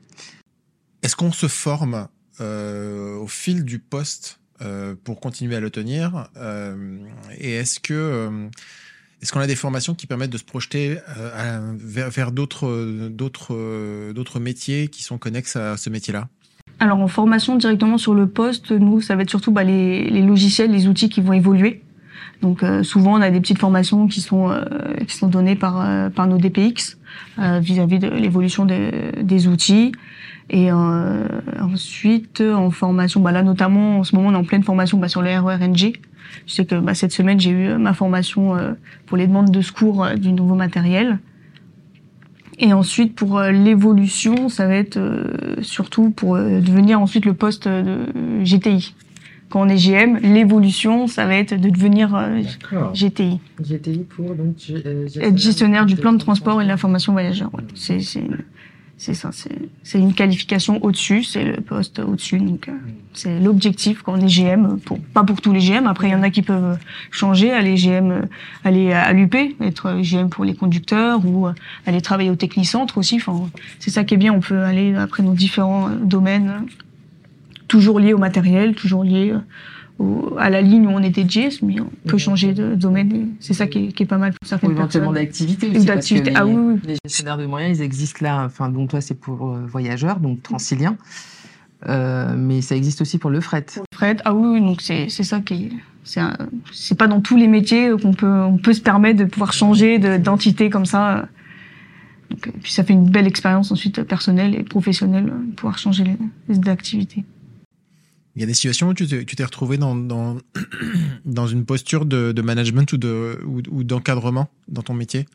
Est-ce 1.01 1.15
qu'on 1.15 1.31
se 1.31 1.47
forme 1.47 2.07
au 2.39 3.27
fil 3.27 3.63
du 3.63 3.79
poste 3.79 4.39
euh, 4.61 4.95
pour 5.03 5.19
continuer 5.19 5.57
à 5.57 5.59
le 5.59 5.69
tenir 5.69 6.29
euh, 6.37 6.97
Et 7.37 7.55
est-ce 7.55 7.81
que 7.81 7.93
euh, 7.93 8.47
est-ce 9.21 9.33
qu'on 9.33 9.41
a 9.41 9.47
des 9.47 9.55
formations 9.55 9.93
qui 9.93 10.07
permettent 10.07 10.29
de 10.29 10.37
se 10.37 10.45
projeter 10.45 10.97
vers, 11.77 12.09
vers 12.09 12.31
d'autres 12.31 13.09
d'autres 13.09 14.13
d'autres 14.13 14.39
métiers 14.39 14.87
qui 14.87 15.03
sont 15.03 15.17
connexes 15.17 15.57
à 15.57 15.75
ce 15.75 15.89
métier-là? 15.89 16.29
Alors 16.79 16.99
en 16.99 17.07
formation 17.09 17.57
directement 17.57 17.97
sur 17.97 18.13
le 18.13 18.27
poste, 18.27 18.71
nous 18.71 19.01
ça 19.01 19.15
va 19.15 19.23
être 19.23 19.29
surtout 19.29 19.51
bah, 19.51 19.63
les, 19.63 20.09
les, 20.09 20.21
logiciels, 20.21 20.71
les 20.71 20.87
outils 20.87 21.09
qui 21.09 21.21
vont 21.21 21.33
évoluer. 21.33 21.81
Donc 22.41 22.63
souvent 22.83 23.17
on 23.17 23.21
a 23.21 23.31
des 23.31 23.41
petites 23.41 23.59
formations 23.59 24.07
qui 24.07 24.21
sont 24.21 24.57
qui 25.07 25.17
sont 25.17 25.27
données 25.27 25.55
par 25.55 26.11
par 26.11 26.27
nos 26.27 26.37
DPX 26.37 26.97
vis-à-vis 27.37 27.99
de 27.99 28.07
l'évolution 28.07 28.65
des 28.65 29.47
outils. 29.47 29.91
Et 30.49 30.71
euh, 30.71 31.27
ensuite, 31.59 32.41
en 32.41 32.69
formation, 32.69 33.19
bah 33.19 33.31
là 33.31 33.41
notamment, 33.43 33.99
en 33.99 34.03
ce 34.03 34.15
moment, 34.15 34.29
on 34.29 34.33
est 34.33 34.37
en 34.37 34.43
pleine 34.43 34.63
formation 34.63 34.97
bah, 34.97 35.07
sur 35.07 35.21
le 35.21 35.29
RERNG. 35.39 35.93
Je 36.45 36.53
sais 36.53 36.65
que 36.65 36.75
bah, 36.75 36.93
cette 36.93 37.11
semaine, 37.11 37.39
j'ai 37.39 37.49
eu 37.51 37.73
ma 37.77 37.93
formation 37.93 38.55
euh, 38.55 38.73
pour 39.07 39.17
les 39.17 39.25
demandes 39.27 39.49
de 39.51 39.61
secours 39.61 40.03
euh, 40.03 40.15
du 40.15 40.31
nouveau 40.31 40.55
matériel. 40.55 41.19
Et 42.59 42.73
ensuite, 42.73 43.15
pour 43.15 43.37
euh, 43.39 43.51
l'évolution, 43.51 44.47
ça 44.49 44.67
va 44.67 44.75
être 44.75 44.97
euh, 44.97 45.55
surtout 45.61 46.09
pour 46.11 46.35
euh, 46.35 46.61
devenir 46.61 47.01
ensuite 47.01 47.25
le 47.25 47.33
poste 47.33 47.67
de 47.67 48.05
GTI. 48.43 48.95
Quand 49.49 49.61
on 49.61 49.67
est 49.69 49.77
GM, 49.77 50.17
l'évolution, 50.21 51.07
ça 51.07 51.25
va 51.25 51.35
être 51.35 51.59
de 51.59 51.69
devenir 51.69 52.15
euh, 52.15 52.41
GTI. 52.93 53.39
GTI 53.61 53.99
pour 53.99 54.35
donc 54.35 54.55
euh, 54.69 55.07
Être 55.19 55.37
gestionnaire 55.37 55.85
du 55.85 55.95
plan 55.95 56.13
de 56.13 56.17
transport 56.17 56.61
et 56.61 56.63
de 56.65 56.69
l'information 56.69 57.13
voyageur. 57.13 57.53
ouais. 57.53 57.63
C'est 57.75 57.99
c'est 58.97 59.13
ça. 59.13 59.31
C'est 59.83 59.99
une 59.99 60.13
qualification 60.13 60.81
au-dessus. 60.83 61.23
C'est 61.23 61.43
le 61.43 61.61
poste 61.61 61.99
au-dessus. 61.99 62.39
Donc 62.39 62.69
euh, 62.69 62.73
c'est 63.13 63.39
l'objectif 63.39 64.01
quand 64.01 64.13
on 64.13 64.21
est 64.21 64.27
GM. 64.27 64.79
Pour 64.79 64.99
pas 64.99 65.23
pour 65.23 65.41
tous 65.41 65.51
les 65.51 65.59
GM. 65.59 65.85
Après, 65.87 66.07
il 66.07 66.11
y 66.11 66.15
en 66.15 66.23
a 66.23 66.29
qui 66.29 66.41
peuvent 66.41 66.77
changer, 67.11 67.51
aller 67.51 67.75
GM, 67.75 68.27
aller 68.63 68.93
à 68.93 69.11
l'UP, 69.11 69.35
être 69.61 69.99
GM 70.01 70.29
pour 70.29 70.45
les 70.45 70.55
conducteurs 70.55 71.25
ou 71.25 71.47
euh, 71.47 71.53
aller 71.85 72.01
travailler 72.01 72.29
au 72.29 72.35
technicentre 72.35 72.97
aussi. 72.97 73.17
Enfin, 73.17 73.49
c'est 73.79 73.91
ça 73.91 74.05
qui 74.05 74.13
est 74.13 74.17
bien. 74.17 74.33
On 74.33 74.39
peut 74.39 74.61
aller 74.61 74.95
après 74.95 75.23
dans 75.23 75.33
différents 75.33 75.89
domaines, 75.89 76.65
toujours 77.67 77.99
liés 77.99 78.13
au 78.13 78.17
matériel, 78.17 78.75
toujours 78.75 79.03
liés 79.03 79.31
euh, 79.31 79.39
à 80.37 80.49
la 80.49 80.61
ligne 80.61 80.87
où 80.87 80.89
on 80.89 81.01
était 81.01 81.23
GS, 81.23 81.61
mais 81.63 81.79
on 81.79 81.89
peut 82.07 82.17
changer 82.17 82.53
de 82.53 82.75
domaine. 82.75 83.29
C'est 83.39 83.53
ça 83.53 83.65
qui 83.67 83.85
est, 83.85 83.91
qui 83.93 84.03
est 84.03 84.05
pas 84.05 84.17
mal 84.17 84.31
pour 84.31 84.39
Ou 84.43 84.47
certaines 84.47 84.71
éventuellement 84.71 85.11
personnes. 85.13 85.25
d'activité 85.25 85.67
Ou 85.67 85.69
aussi. 85.69 85.77
parce 85.77 85.85
que 85.85 85.93
d'activité. 85.93 86.29
Les, 86.31 86.35
Ah 86.35 86.45
oui, 86.45 86.53
oui. 86.55 86.79
les 86.85 86.97
gestionnaires 87.05 87.37
de 87.37 87.45
moyens, 87.45 87.79
ils 87.79 87.81
existent 87.83 88.19
là. 88.25 88.43
Enfin, 88.45 88.69
donc 88.69 88.89
toi, 88.89 88.99
c'est 89.01 89.13
pour 89.19 89.49
euh, 89.51 89.65
voyageurs, 89.65 90.19
donc 90.19 90.43
transilien. 90.43 90.97
Euh, 91.87 92.35
mais 92.37 92.61
ça 92.61 92.75
existe 92.75 93.01
aussi 93.01 93.17
pour 93.19 93.29
le 93.29 93.39
fret. 93.41 93.65
Fred, 93.93 94.21
ah 94.25 94.33
oui, 94.33 94.59
donc 94.59 94.81
c'est 94.81 95.07
c'est 95.09 95.23
ça 95.23 95.39
qui 95.39 95.53
est. 95.65 95.71
C'est 96.71 96.97
pas 96.97 97.07
dans 97.07 97.19
tous 97.21 97.35
les 97.37 97.47
métiers 97.47 97.91
qu'on 98.01 98.13
peut 98.13 98.27
on 98.43 98.57
peut 98.57 98.73
se 98.73 98.81
permettre 98.81 99.19
de 99.19 99.25
pouvoir 99.25 99.53
changer 99.53 99.97
de- 99.97 100.17
d'entité 100.17 100.69
comme 100.69 100.85
ça. 100.85 101.27
Donc, 102.31 102.47
euh, 102.47 102.51
puis 102.61 102.71
ça 102.73 102.83
fait 102.83 102.93
une 102.93 103.09
belle 103.09 103.27
expérience 103.27 103.71
ensuite 103.71 104.01
personnelle 104.03 104.55
et 104.55 104.63
professionnelle 104.63 105.29
euh, 105.29 105.45
de 105.47 105.51
pouvoir 105.55 105.77
changer 105.77 106.03
activités. 106.67 107.23
Il 108.35 108.41
y 108.41 108.43
a 108.43 108.47
des 108.47 108.53
situations 108.53 108.89
où 108.89 108.93
tu 108.93 109.07
t'es 109.07 109.43
retrouvé 109.43 109.77
dans, 109.77 109.95
dans, 109.95 110.37
dans 111.25 111.47
une 111.47 111.65
posture 111.65 112.05
de, 112.05 112.31
de 112.31 112.41
management 112.41 112.91
ou 112.91 112.97
de 112.97 113.39
ou, 113.45 113.61
ou 113.71 113.83
d'encadrement 113.83 114.49
dans 114.67 114.81
ton 114.81 114.93
métier? 114.93 115.25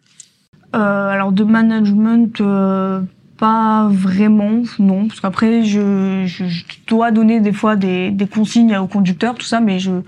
Euh, 0.75 1.09
alors 1.09 1.33
de 1.33 1.43
management, 1.43 2.41
euh, 2.41 3.01
pas 3.39 3.89
vraiment, 3.91 4.63
non, 4.79 5.09
parce 5.09 5.21
qu'après 5.21 5.65
je, 5.65 6.25
je, 6.27 6.45
je 6.47 6.65
dois 6.87 7.11
donner 7.11 7.41
des 7.41 7.53
fois 7.53 7.75
des, 7.75 8.11
des 8.11 8.27
consignes 8.27 8.77
aux 8.77 8.87
conducteurs, 8.87 9.35
tout 9.35 9.47
ça, 9.47 9.61
mais 9.61 9.79
je 9.79 10.03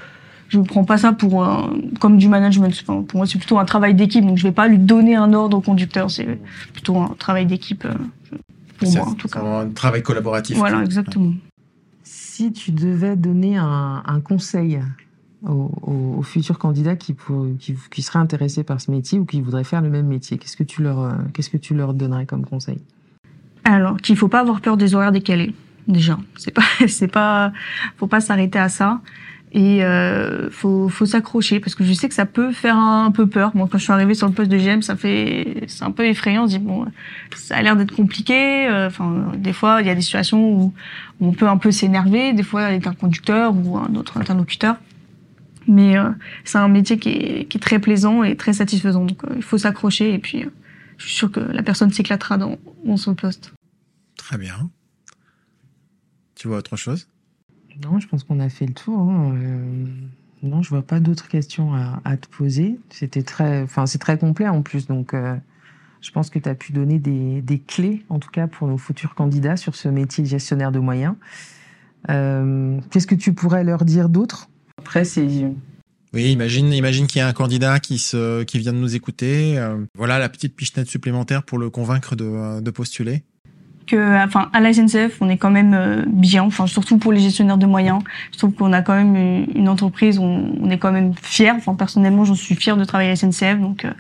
je 0.53 0.61
prends 0.61 0.85
pas 0.85 0.99
ça 0.99 1.15
pour 1.15 1.43
euh, 1.43 1.63
comme 1.99 2.19
du 2.19 2.29
management. 2.29 2.79
Enfin, 2.83 3.03
pour 3.03 3.17
moi, 3.17 3.27
c'est 3.27 3.39
plutôt 3.39 3.59
un 3.59 3.65
travail 3.65 3.95
d'équipe, 3.95 4.25
donc 4.25 4.37
je 4.37 4.43
vais 4.43 4.53
pas 4.53 4.69
lui 4.69 4.79
donner 4.79 5.17
un 5.17 5.33
ordre 5.33 5.57
au 5.57 5.61
conducteur, 5.63 6.11
c'est 6.11 6.39
plutôt 6.75 6.99
un 6.99 7.15
travail 7.19 7.47
d'équipe 7.47 7.87
euh, 7.87 7.95
pour 8.79 8.93
moi 8.93 9.09
en 9.09 9.15
tout 9.15 9.29
cas. 9.29 9.41
un 9.41 9.71
travail 9.71 10.03
collaboratif. 10.03 10.59
Voilà, 10.59 10.83
exactement. 10.83 11.33
Si 12.35 12.51
tu 12.51 12.73
devais 12.73 13.15
donner 13.15 13.59
un, 13.59 14.21
conseil 14.25 14.81
aux, 15.47 15.71
aux- 15.83 16.23
futurs 16.23 16.59
candidats 16.59 16.97
qui, 16.97 17.15
qui, 17.59 17.77
qui 17.91 18.01
seraient 18.01 18.21
intéressés 18.21 18.65
par 18.65 18.81
ce 18.81 18.91
métier 18.91 19.19
ou 19.19 19.27
qui 19.27 19.43
voudraient 19.43 19.65
faire 19.65 19.83
le 19.83 19.91
même 19.91 20.07
métier, 20.07 20.39
qu'est-ce 20.39 20.57
que 20.57 20.63
tu 20.63 20.83
leur, 20.83 20.99
euh, 20.99 21.13
qu'est-ce 21.35 21.51
que 21.51 21.59
tu 21.59 21.75
leur 21.75 21.93
donnerais 21.93 22.25
comme 22.25 22.47
conseil? 22.47 22.81
Alors, 23.65 23.99
qu'il 23.99 24.17
faut 24.17 24.29
pas 24.29 24.41
avoir 24.41 24.63
peur 24.63 24.79
des 24.79 24.95
horaires 24.95 25.13
décalés. 25.13 25.55
Déjà, 25.87 26.19
c'est 26.39 26.55
pas, 26.55 26.63
pas, 27.13 27.53
faut 27.99 28.07
pas 28.07 28.23
s'arrêter 28.23 28.59
à 28.59 28.71
ça. 28.71 29.03
Et 29.55 29.85
euh, 29.85 30.49
faut, 30.51 30.89
faut 30.89 31.05
s'accrocher 31.05 31.61
parce 31.61 31.75
que 31.75 31.85
je 31.85 31.93
sais 31.93 32.09
que 32.09 32.15
ça 32.15 32.25
peut 32.25 32.53
faire 32.53 32.77
un, 32.77 33.11
peu 33.11 33.27
peur. 33.27 33.55
Moi, 33.55 33.69
quand 33.71 33.77
je 33.77 33.83
suis 33.85 33.93
arrivée 33.93 34.15
sur 34.15 34.27
le 34.27 34.33
poste 34.33 34.51
de 34.51 34.57
GM, 34.57 34.81
ça 34.81 34.97
fait, 34.97 35.65
c'est 35.67 35.85
un 35.85 35.91
peu 35.91 36.07
effrayant. 36.07 36.45
On 36.45 36.49
se 36.49 36.57
dit 36.57 36.59
bon, 36.59 36.87
ça 37.37 37.57
a 37.57 37.63
l'air 37.63 37.77
d'être 37.77 37.95
compliqué. 37.95 38.67
Euh, 38.69 38.87
Enfin, 38.87 39.31
des 39.37 39.53
fois, 39.53 39.83
il 39.83 39.87
y 39.87 39.91
a 39.91 39.95
des 39.95 40.01
situations 40.01 40.43
où, 40.43 40.75
on 41.21 41.33
peut 41.33 41.47
un 41.49 41.59
peu 41.59 41.71
s'énerver. 41.71 42.33
Des 42.33 42.43
fois, 42.43 42.63
avec 42.63 42.87
un 42.87 42.95
conducteur 42.95 43.55
ou 43.55 43.77
un 43.77 43.95
autre 43.95 44.17
interlocuteur. 44.17 44.77
Mais 45.69 45.97
euh, 45.99 46.11
c'est 46.45 46.59
un 46.59 46.69
métier 46.69 46.99
qui 46.99 47.11
est, 47.11 47.45
qui 47.45 47.59
est 47.59 47.61
très 47.61 47.79
plaisant 47.79 48.23
et 48.25 48.37
très 48.37 48.55
satisfaisant. 48.55 49.05
Donc, 49.05 49.23
euh, 49.25 49.35
il 49.37 49.43
faut 49.43 49.59
s'accrocher 49.59 50.15
et 50.15 50.19
puis. 50.19 50.45
euh, 50.45 50.51
je 50.99 51.09
suis 51.09 51.17
sûre 51.17 51.33
que 51.33 51.41
la 51.41 51.63
personne 51.65 51.91
s'éclatera 51.91 52.39
dans, 52.39 52.59
dans 52.85 52.97
son 52.97 53.17
poste. 53.17 53.53
Très 54.17 54.39
bien. 54.39 54.71
Tu 56.37 56.47
vois 56.47 56.59
autre 56.59 56.77
chose? 56.77 57.09
Non, 57.83 57.99
je 57.99 58.09
pense 58.09 58.25
qu'on 58.25 58.41
a 58.41 58.49
fait 58.49 58.67
le 58.67 58.75
tour. 58.75 58.99
hein. 58.99 59.35
Euh, 59.35 59.85
non, 60.43 60.61
je 60.63 60.71
vois 60.71 60.83
pas 60.83 60.99
d'autres 60.99 61.29
questions 61.29 61.73
à, 61.75 62.17
te 62.17 62.27
poser. 62.29 62.79
C'était 62.91 63.23
très, 63.23 63.63
enfin, 63.63 63.87
c'est 63.87 63.99
très 63.99 64.19
complet 64.19 64.49
en 64.49 64.63
plus, 64.63 64.87
donc 64.89 65.15
euh, 65.15 65.37
je 66.01 66.11
pense 66.11 66.31
que 66.31 66.39
tu 66.41 66.49
as 66.49 66.55
pu 66.57 66.73
donner 66.73 66.99
des, 66.99 67.63
clés, 67.67 68.05
en 68.09 68.19
tout 68.19 68.31
cas 68.31 68.49
pour 68.49 68.67
nos 68.67 68.79
futurs 68.79 69.15
candidats 69.15 69.57
sur 69.57 69.77
ce 69.77 69.89
métier 69.89 70.25
de 70.25 70.29
gestionnaire 70.29 70.73
de 70.73 70.81
moyens. 70.81 71.15
Euh, 72.11 72.81
Qu'est-ce 72.91 73.07
que 73.07 73.15
tu 73.15 73.33
pourrais 73.33 73.63
leur 73.63 73.85
dire 73.85 74.09
d'autre? 74.09 74.49
Après, 74.79 75.05
c'est 75.05 75.29
Oui, 76.13 76.33
imagine, 76.33 76.73
imagine 76.73 77.07
qu'il 77.07 77.21
y 77.21 77.23
a 77.23 77.29
un 77.29 77.33
candidat 77.33 77.79
qui 77.79 77.97
vient 78.55 78.73
de 78.73 78.79
nous 78.79 78.97
écouter. 78.97 79.59
euh, 79.59 79.85
voilà 79.95 80.19
la 80.19 80.29
petite 80.29 80.57
pichenette 80.57 80.89
supplémentaire 80.89 81.45
pour 81.45 81.59
le 81.59 81.71
convaincre 81.71 82.17
de 82.17 82.71
postuler. 82.73 83.23
Que, 83.87 84.25
enfin, 84.25 84.51
à 84.53 84.61
la 84.61 84.73
SNCF, 84.73 85.19
on 85.21 85.29
est 85.29 85.37
quand 85.37 85.51
même 85.51 85.75
euh, 85.75 86.05
bien, 86.07 86.43
enfin, 86.43 86.67
surtout 86.67 86.99
pour 86.99 87.13
les 87.13 87.21
gestionnaires 87.21 87.59
de 87.59 87.67
moyens. 87.67 88.03
Je 88.33 88.39
trouve 88.39 88.53
qu'on 88.55 88.73
a 88.73 88.83
quand 88.83 88.95
même 88.95 89.47
une- 89.55 89.69
entreprise, 89.69 90.19
où 90.19 90.23
on, 90.23 90.71
est 90.71 90.79
quand 90.79 90.93
même 90.93 91.15
fier. 91.21 91.55
Enfin, 91.57 91.75
personnellement, 91.75 92.25
j'en 92.25 92.35
suis 92.35 92.55
fier 92.55 92.77
de 92.77 92.85
travailler 92.85 93.11
à 93.11 93.13
la 93.13 93.17
SNCF, 93.17 93.59
donc 93.61 93.85
euh, 93.85 93.93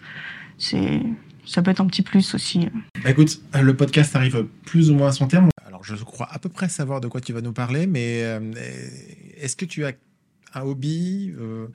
c'est, 0.58 1.00
ça 1.46 1.62
peut 1.62 1.70
être 1.70 1.80
un 1.80 1.86
petit 1.86 2.02
plus 2.02 2.34
aussi. 2.34 2.68
Bah, 3.02 3.10
écoute, 3.10 3.40
le 3.60 3.74
podcast 3.74 4.14
arrive 4.16 4.46
plus 4.66 4.90
ou 4.90 4.94
moins 4.94 5.08
à 5.08 5.12
son 5.12 5.26
terme. 5.26 5.48
Alors, 5.66 5.84
je 5.84 5.94
crois 6.04 6.28
à 6.30 6.38
peu 6.38 6.48
près 6.48 6.68
savoir 6.68 7.00
de 7.00 7.08
quoi 7.08 7.20
tu 7.20 7.32
vas 7.32 7.40
nous 7.40 7.52
parler, 7.52 7.86
mais 7.86 8.22
euh, 8.22 8.40
est-ce 9.38 9.56
que 9.56 9.64
tu 9.64 9.84
as 9.84 9.92
un 10.54 10.62
hobby 10.62 11.32
euh, 11.38 11.66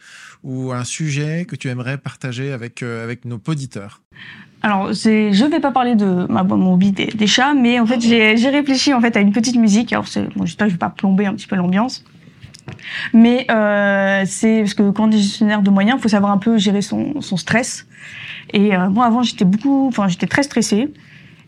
ou 0.43 0.71
un 0.71 0.83
sujet 0.83 1.45
que 1.45 1.55
tu 1.55 1.69
aimerais 1.69 1.97
partager 1.97 2.51
avec, 2.51 2.83
euh, 2.83 3.03
avec 3.03 3.25
nos 3.25 3.41
auditeurs? 3.47 4.01
Alors, 4.63 4.91
je 4.91 5.45
vais 5.45 5.59
pas 5.59 5.71
parler 5.71 5.95
de 5.95 6.25
ma, 6.29 6.43
mon 6.43 6.73
hobby 6.73 6.91
des, 6.91 7.07
des 7.07 7.27
chats, 7.27 7.53
mais 7.53 7.79
en 7.79 7.85
fait, 7.85 8.01
j'ai, 8.01 8.49
réfléchi 8.49 8.93
en 8.93 9.01
fait 9.01 9.15
à 9.15 9.19
une 9.19 9.31
petite 9.31 9.55
musique. 9.55 9.93
Alors, 9.93 10.05
bon, 10.35 10.45
j'espère 10.45 10.67
que 10.67 10.71
je 10.71 10.75
vais 10.75 10.79
pas 10.79 10.89
plomber 10.89 11.25
un 11.25 11.33
petit 11.33 11.47
peu 11.47 11.55
l'ambiance. 11.55 12.03
Mais 13.13 13.45
euh, 13.49 14.23
c'est 14.25 14.59
parce 14.61 14.73
que 14.73 14.89
quand 14.89 15.07
on 15.07 15.11
est 15.11 15.17
gestionnaire 15.17 15.61
de 15.61 15.69
moyens, 15.69 15.99
il 15.99 16.01
faut 16.01 16.09
savoir 16.09 16.31
un 16.31 16.37
peu 16.37 16.57
gérer 16.57 16.81
son, 16.81 17.21
son 17.21 17.37
stress. 17.37 17.87
Et 18.51 18.75
euh, 18.75 18.89
moi, 18.89 19.05
avant, 19.05 19.23
j'étais 19.23 19.45
beaucoup, 19.45 19.87
enfin, 19.87 20.07
j'étais 20.07 20.27
très 20.27 20.43
stressée. 20.43 20.91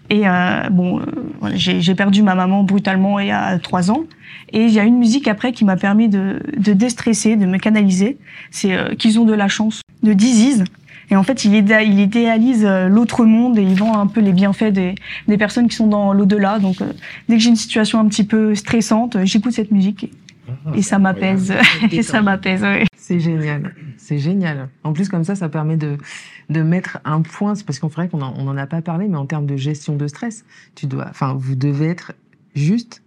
Et 0.10 0.28
euh, 0.28 0.70
bon, 0.72 1.00
euh, 1.00 1.52
j'ai 1.54 1.96
perdu 1.96 2.24
ma 2.24 2.34
maman 2.34 2.64
brutalement 2.64 3.20
il 3.20 3.28
y 3.28 3.32
a 3.32 3.60
trois 3.60 3.92
ans. 3.92 4.04
Et 4.52 4.66
il 4.66 4.72
y 4.72 4.80
a 4.80 4.84
une 4.84 4.98
musique 4.98 5.28
après 5.28 5.52
qui 5.52 5.66
m'a 5.66 5.76
permis 5.76 6.10
de, 6.10 6.42
de 6.58 6.74
déstresser, 6.74 7.36
de 7.36 7.46
me 7.46 7.58
canaliser. 7.58 8.18
C'est 8.50 8.74
euh, 8.74 8.96
qu'ils 8.96 9.20
ont 9.20 9.26
de 9.26 9.34
la 9.34 9.48
chance 9.48 9.82
de 10.02 10.14
Disease. 10.14 10.64
Et 11.12 11.16
en 11.16 11.24
fait, 11.24 11.46
il, 11.46 11.54
idéa- 11.56 11.84
il 11.84 12.00
idéalise 12.00 12.66
euh, 12.66 12.88
l'autre 12.88 13.26
monde 13.26 13.58
et 13.58 13.64
il 13.64 13.76
vend 13.76 14.00
un 14.00 14.08
peu 14.08 14.22
les 14.22 14.32
bienfaits 14.34 14.72
des, 14.72 14.96
des 15.28 15.38
personnes 15.38 15.68
qui 15.68 15.76
sont 15.76 15.88
dans 15.88 16.14
l'au-delà. 16.14 16.60
Donc, 16.60 16.82
euh, 16.82 16.92
dès 17.28 17.38
que 17.38 17.42
j'ai 17.44 17.50
une 17.50 17.56
situation 17.56 18.00
un 18.00 18.08
petit 18.08 18.24
peu 18.24 18.54
stressante, 18.56 19.16
euh, 19.16 19.26
j'écoute 19.26 19.54
cette 19.54 19.72
musique 19.72 20.04
et, 20.06 20.12
et 20.76 20.82
ça 20.82 21.00
m'apaise. 21.00 21.54
et 21.92 22.04
ça 22.04 22.22
m'apaise, 22.22 22.62
ouais. 22.62 22.86
C'est 22.96 23.20
génial, 23.20 23.74
c'est 23.98 24.20
génial. 24.20 24.70
En 24.84 24.94
plus, 24.94 25.10
comme 25.10 25.24
ça, 25.24 25.34
ça 25.34 25.50
permet 25.50 25.78
de, 25.78 25.98
de 26.50 26.62
mettre 26.62 27.00
un 27.06 27.22
point, 27.22 27.56
c'est 27.56 27.66
parce 27.66 27.80
qu'on 27.80 27.90
ferait 27.90 28.08
qu'on 28.08 28.22
en, 28.22 28.34
on 28.38 28.48
en 28.48 28.56
a 28.58 28.68
pas 28.68 28.84
parlé, 28.84 29.08
mais 29.08 29.18
en 29.18 29.26
termes 29.26 29.48
de 29.48 29.58
gestion 29.58 29.96
de 29.96 30.06
stress, 30.08 30.46
tu 30.76 30.86
dois, 30.86 31.08
enfin, 31.10 31.34
vous 31.36 31.56
devez 31.56 31.88
être 31.88 32.12
juste 32.54 33.02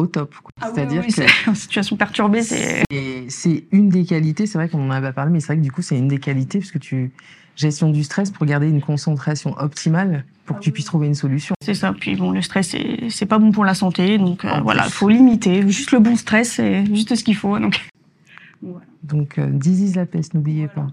au 0.00 0.06
top. 0.06 0.34
quoi. 0.42 0.50
C'est-à-dire 0.72 1.02
que 1.06 1.12
Ah 1.18 1.26
c'est 1.44 1.50
en 1.50 1.54
situation 1.54 1.96
perturbée, 1.96 2.42
c'est 2.42 2.82
c'est- 3.28 3.64
une 3.72 3.88
des 3.88 4.04
qualités, 4.04 4.46
c'est 4.46 4.58
vrai 4.58 4.68
qu'on 4.68 4.86
en 4.86 4.90
a 4.90 5.00
pas 5.00 5.12
parlé, 5.12 5.30
mais 5.30 5.40
c'est 5.40 5.48
vrai 5.48 5.56
que 5.58 5.62
du 5.62 5.70
coup, 5.72 5.82
c'est 5.82 5.96
une 5.98 6.08
des 6.08 6.18
qualités, 6.18 6.58
parce 6.58 6.70
que 6.72 6.78
tu, 6.78 7.10
gestion 7.56 7.90
du 7.90 8.02
stress 8.04 8.30
pour 8.30 8.46
garder 8.46 8.68
une 8.68 8.80
concentration 8.80 9.54
optimale 9.58 10.24
pour 10.46 10.56
que 10.58 10.62
tu 10.62 10.72
puisses 10.72 10.86
trouver 10.86 11.06
une 11.08 11.14
solution. 11.14 11.54
c'est 11.62 11.74
ça. 11.74 11.92
Puis 11.92 12.16
bon, 12.16 12.30
le 12.32 12.40
stress, 12.42 12.74
c'est 13.10 13.26
pas 13.26 13.38
bon 13.38 13.52
pour 13.52 13.64
la 13.64 13.74
santé, 13.74 14.16
donc 14.18 14.44
euh, 14.44 14.60
voilà, 14.62 14.82
plus. 14.84 14.90
faut 14.92 15.08
limiter. 15.08 15.62
Juste 15.68 15.92
le 15.92 15.98
bon 16.00 16.16
stress, 16.16 16.52
c'est 16.52 16.84
juste 16.94 17.14
ce 17.14 17.22
qu'il 17.22 17.36
faut. 17.36 17.58
Donc 17.58 17.80
Donc, 19.02 19.38
euh, 19.38 19.46
Disease 19.50 19.96
la 19.96 20.06
peste, 20.06 20.34
n'oubliez 20.34 20.68
pas. 20.68 20.86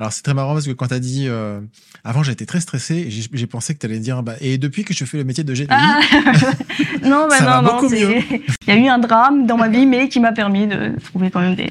Alors 0.00 0.12
c'est 0.12 0.22
très 0.22 0.34
marrant 0.34 0.52
parce 0.52 0.66
que 0.66 0.72
quand 0.72 0.86
tu 0.88 0.94
as 0.94 1.00
dit 1.00 1.24
euh, 1.28 1.60
avant 2.04 2.22
j'étais 2.22 2.46
très 2.46 2.60
stressé 2.60 3.08
j'ai 3.10 3.46
pensé 3.48 3.74
que 3.74 3.80
tu 3.80 3.86
allais 3.86 3.98
dire 3.98 4.22
bah, 4.22 4.34
et 4.40 4.56
depuis 4.56 4.84
que 4.84 4.94
je 4.94 5.04
fais 5.04 5.16
le 5.18 5.24
métier 5.24 5.42
de 5.42 5.52
GTI, 5.54 5.66
Ah 5.70 6.00
non, 7.02 7.26
bah 7.28 7.38
Ça 7.38 7.44
va 7.44 7.62
non, 7.62 7.68
non. 7.68 7.74
beaucoup 7.74 7.88
mieux. 7.92 8.18
Il 8.66 8.68
y 8.68 8.70
a 8.70 8.76
eu 8.76 8.86
un 8.86 8.98
drame 8.98 9.46
dans 9.46 9.56
ma 9.56 9.68
vie, 9.68 9.86
mais 9.86 10.08
qui 10.08 10.20
m'a 10.20 10.32
permis 10.32 10.66
de 10.68 10.94
trouver 11.04 11.30
quand 11.30 11.40
même 11.40 11.56
des, 11.56 11.70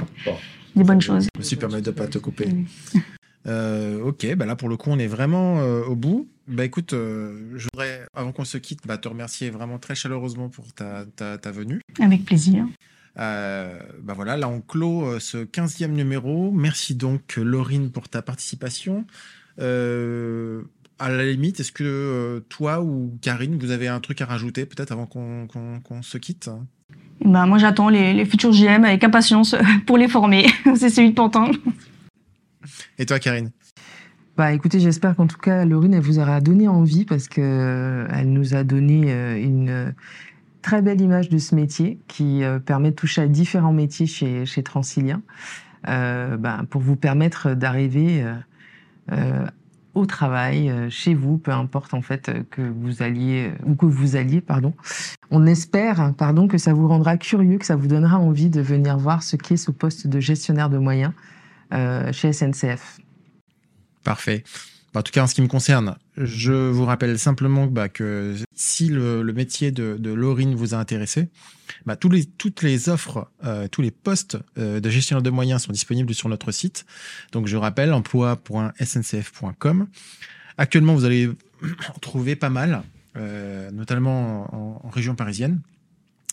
des 0.75 0.83
bonnes 0.83 0.99
choses. 1.01 1.27
je 1.33 1.39
me 1.39 1.43
suis 1.43 1.55
permis 1.55 1.81
de 1.81 1.91
pas 1.91 2.07
te 2.07 2.17
couper. 2.17 2.49
Oui. 2.93 3.01
Euh, 3.45 4.01
ok, 4.03 4.35
bah 4.35 4.45
là 4.45 4.57
pour 4.57 4.67
le 4.67 4.75
coup 4.75 4.89
on 4.89 4.99
est 4.99 5.07
vraiment 5.07 5.59
euh, 5.61 5.81
au 5.85 5.95
bout. 5.95 6.27
Bah 6.49 6.65
écoute, 6.65 6.91
euh, 6.91 7.53
je 7.55 7.69
voudrais 7.71 8.01
avant 8.13 8.33
qu'on 8.33 8.43
se 8.43 8.57
quitte 8.57 8.81
bah, 8.85 8.97
te 8.97 9.07
remercier 9.07 9.49
vraiment 9.51 9.77
très 9.79 9.95
chaleureusement 9.95 10.49
pour 10.49 10.73
ta, 10.73 11.05
ta, 11.15 11.37
ta 11.37 11.51
venue. 11.51 11.79
Avec 12.01 12.25
plaisir. 12.25 12.65
Euh, 13.19 13.79
bah 14.01 14.13
voilà, 14.13 14.37
là 14.37 14.47
on 14.47 14.61
clôt 14.61 15.05
euh, 15.05 15.19
ce 15.19 15.37
15e 15.37 15.87
numéro. 15.87 16.51
Merci 16.51 16.95
donc 16.95 17.37
Laurine 17.37 17.91
pour 17.91 18.09
ta 18.09 18.21
participation. 18.21 19.05
Euh, 19.59 20.61
à 20.99 21.09
la 21.09 21.25
limite, 21.25 21.59
est-ce 21.59 21.71
que 21.71 22.43
toi 22.49 22.81
ou 22.81 23.17
Karine, 23.21 23.57
vous 23.59 23.71
avez 23.71 23.87
un 23.87 23.99
truc 23.99 24.21
à 24.21 24.25
rajouter 24.25 24.65
peut-être 24.65 24.91
avant 24.91 25.05
qu'on 25.05 26.01
se 26.01 26.17
quitte? 26.17 26.49
Bah, 27.23 27.45
Moi, 27.45 27.59
j'attends 27.59 27.89
les, 27.89 28.13
les, 28.13 28.25
futurs 28.25 28.51
GM 28.51 28.83
avec 28.83 29.03
impatience 29.03 29.55
pour 29.85 29.97
les 29.97 30.07
former. 30.07 30.47
C'est 30.75 30.89
celui 30.89 31.11
de 31.11 31.15
Pantin. 31.15 31.51
Et 32.97 33.05
toi, 33.05 33.19
Karine? 33.19 33.51
Bah 34.37 34.53
écoutez, 34.53 34.79
j'espère 34.79 35.15
qu'en 35.15 35.25
tout 35.25 35.39
cas, 35.39 35.65
Laurine, 35.65 35.95
elle 35.95 36.03
vous 36.03 36.19
aura 36.19 36.41
donné 36.41 36.67
envie 36.67 37.05
parce 37.05 37.27
que 37.27 37.41
euh, 37.41 38.07
elle 38.13 38.31
nous 38.31 38.53
a 38.53 38.63
donné 38.63 39.11
euh, 39.11 39.35
une 39.35 39.95
très 40.67 40.81
belle 40.81 40.99
image 40.99 41.29
de 41.29 41.37
ce 41.37 41.55
métier 41.55 41.97
qui 42.09 42.43
euh, 42.43 42.59
permet 42.59 42.89
de 42.89 42.95
toucher 42.95 43.21
à 43.21 43.27
différents 43.27 43.71
métiers 43.71 44.05
chez, 44.05 44.63
Transilien 44.63 45.21
bah, 45.85 46.63
pour 46.69 46.81
vous 46.81 46.97
permettre 46.97 47.53
d'arriver 47.53 48.25
au 49.93 50.05
travail, 50.05 50.69
chez 50.89 51.13
vous, 51.13 51.37
peu 51.37 51.51
importe 51.51 51.93
en 51.93 52.01
fait 52.01 52.31
que 52.49 52.61
vous 52.61 53.01
alliez 53.01 53.53
ou 53.65 53.75
que 53.75 53.85
vous 53.85 54.17
alliez, 54.17 54.41
pardon. 54.41 54.73
On 55.31 55.45
espère, 55.45 56.13
pardon, 56.17 56.49
que 56.49 56.57
ça 56.57 56.73
vous 56.73 56.89
rendra 56.89 57.15
curieux, 57.15 57.57
que 57.57 57.65
ça 57.65 57.77
vous 57.77 57.87
donnera 57.87 58.17
envie 58.17 58.49
de 58.49 58.59
venir 58.59 58.97
voir 58.97 59.23
ce 59.23 59.37
qu'est 59.37 59.55
ce 59.55 59.71
poste 59.71 60.07
de 60.07 60.19
gestionnaire 60.19 60.69
de 60.69 60.79
moyens 60.79 61.13
chez 62.11 62.33
SNCF. 62.33 62.97
Parfait. 64.03 64.43
En 64.97 65.03
tout 65.03 65.11
cas, 65.11 65.23
en 65.23 65.27
ce 65.27 65.35
qui 65.35 65.41
me 65.41 65.47
concerne, 65.47 65.95
je 66.17 66.51
vous 66.53 66.85
rappelle 66.85 67.19
simplement 67.19 67.67
bah, 67.67 67.87
que 67.87 68.35
si 68.55 68.87
le, 68.87 69.23
métier 69.31 69.71
de, 69.71 69.95
de 69.99 70.11
Laurine 70.11 70.55
vous 70.55 70.73
a 70.73 70.77
intéressé, 70.77 71.29
bah, 71.85 71.95
toutes 71.95 72.63
les 72.63 72.89
offres, 72.89 73.29
euh, 73.43 73.67
tous 73.67 73.83
les 73.83 73.91
postes 73.91 74.39
euh, 74.57 74.79
de 74.79 74.89
gestionnaire 74.89 75.21
de 75.21 75.29
moyens 75.29 75.63
sont 75.63 75.71
disponibles 75.71 76.15
sur 76.15 76.29
notre 76.29 76.51
site. 76.51 76.85
Donc, 77.31 77.45
je 77.47 77.57
rappelle 77.57 77.93
emploi.sncf.com. 77.93 79.87
Actuellement, 80.57 80.95
vous 80.95 81.05
allez 81.05 81.29
en 81.95 81.99
trouver 81.99 82.35
pas 82.35 82.49
mal, 82.49 82.81
euh, 83.15 83.69
notamment 83.71 84.83
en, 84.83 84.89
région 84.89 85.13
parisienne 85.15 85.61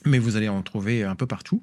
mais 0.05 0.19
vous 0.19 0.37
allez 0.37 0.49
en 0.49 0.63
trouver 0.63 1.05
un 1.05 1.15
peu 1.15 1.27
partout. 1.27 1.63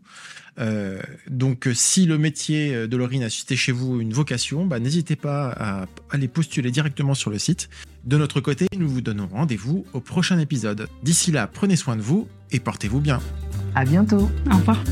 Euh, 0.60 1.02
donc, 1.30 1.70
si 1.74 2.06
le 2.06 2.18
métier 2.18 2.88
de 2.88 2.98
Laurine 2.98 3.24
a 3.24 3.30
suscité 3.30 3.56
chez 3.56 3.72
vous 3.72 4.02
une 4.02 4.14
vocation, 4.14 4.66
bah, 4.66 4.80
n'hésitez 4.80 5.16
pas 5.16 5.52
à 5.52 5.86
aller 6.10 6.28
postuler 6.28 6.72
directement 6.72 7.14
sur 7.14 7.32
le 7.32 7.40
site. 7.40 7.70
De 8.04 8.18
notre 8.18 8.42
côté, 8.42 8.68
nous 8.78 8.90
vous 8.90 9.02
donnons 9.02 9.28
rendez-vous 9.28 9.86
au 9.94 10.00
prochain 10.00 10.40
épisode. 10.40 10.88
D'ici 11.04 11.32
là, 11.32 11.48
prenez 11.48 11.76
soin 11.76 11.96
de 11.96 12.02
vous 12.02 12.28
et 12.52 12.60
portez-vous 12.60 13.00
bien. 13.00 13.20
À 13.76 13.86
bientôt. 13.86 14.30
Au 14.52 14.58
revoir. 14.58 14.84